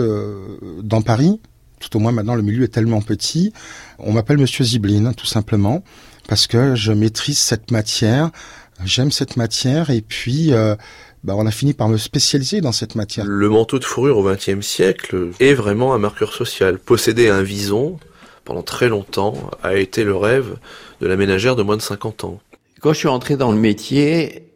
[0.82, 1.39] dans Paris,
[1.80, 3.53] tout au moins maintenant le milieu est tellement petit,
[3.99, 5.84] on m'appelle Monsieur Zibeline, tout simplement,
[6.28, 8.32] parce que je maîtrise cette matière,
[8.84, 10.53] j'aime cette matière, et puis
[11.24, 13.26] bah, on a fini par me spécialiser dans cette matière.
[13.26, 16.78] Le manteau de fourrure au XXe siècle est vraiment un marqueur social.
[16.80, 17.97] Posséder un vison,
[18.43, 20.57] pendant très longtemps, a été le rêve
[20.99, 22.39] de la ménagère de moins de 50 ans.
[22.82, 24.49] Quand je suis entré dans le métier,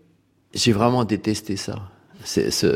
[0.53, 1.79] j'ai vraiment détesté ça.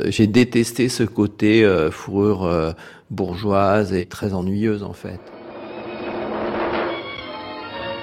[0.05, 2.71] J'ai détesté ce côté euh, fourrure euh,
[3.09, 5.19] bourgeoise et très ennuyeuse en fait.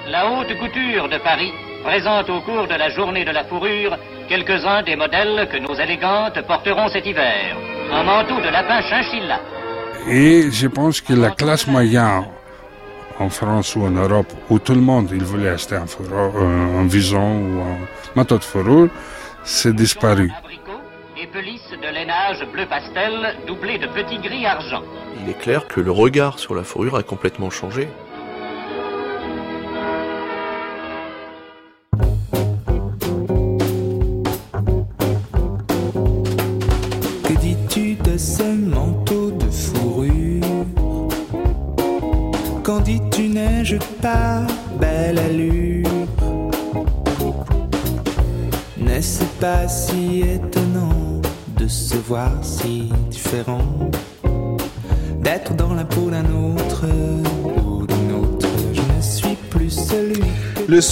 [0.07, 1.51] La haute couture de Paris
[1.83, 3.97] présente au cours de la journée de la fourrure
[4.29, 7.57] quelques-uns des modèles que nos élégantes porteront cet hiver.
[7.91, 9.39] Un manteau de lapin chinchilla.
[10.07, 12.25] Et je pense que la classe moyenne
[13.19, 15.87] en France ou en Europe, où tout le monde il voulait acheter un,
[16.81, 17.77] un vison ou un
[18.15, 18.89] manteau de fourrure,
[19.43, 20.31] c'est disparu.
[21.21, 24.83] Et pelisse de lainage bleu pastel doublé de petits gris argent.
[25.21, 27.89] Il est clair que le regard sur la fourrure a complètement changé.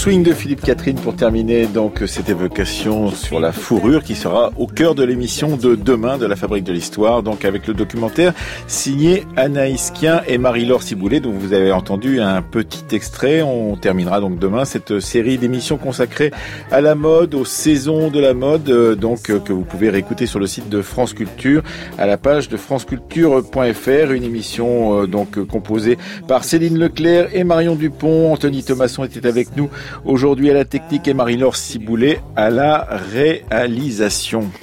[0.08, 4.66] Swing de Philippe Catherine pour terminer donc cette évocation sur la fourrure qui sera au
[4.66, 8.34] cœur de l'émission de demain de la Fabrique de l'Histoire, donc avec le documentaire
[8.68, 13.42] signé Anaïs Kien et Marie-Laure Ciboulet, dont vous avez entendu un petit extrait.
[13.42, 16.32] On terminera donc demain cette série d'émissions consacrées
[16.72, 20.26] à la mode, aux saisons de la mode, euh, donc euh, que vous pouvez réécouter
[20.26, 21.64] sur le site de France Culture
[21.98, 25.98] à la page de franceculture.fr, une émission euh, donc composée
[26.30, 28.32] par Céline Leclerc et Marion Dupont.
[28.32, 29.70] Anthony Thomasson était avec nous
[30.06, 34.50] aujourd'hui à la technique et Marie-Laure Ciboulet à la réalisation.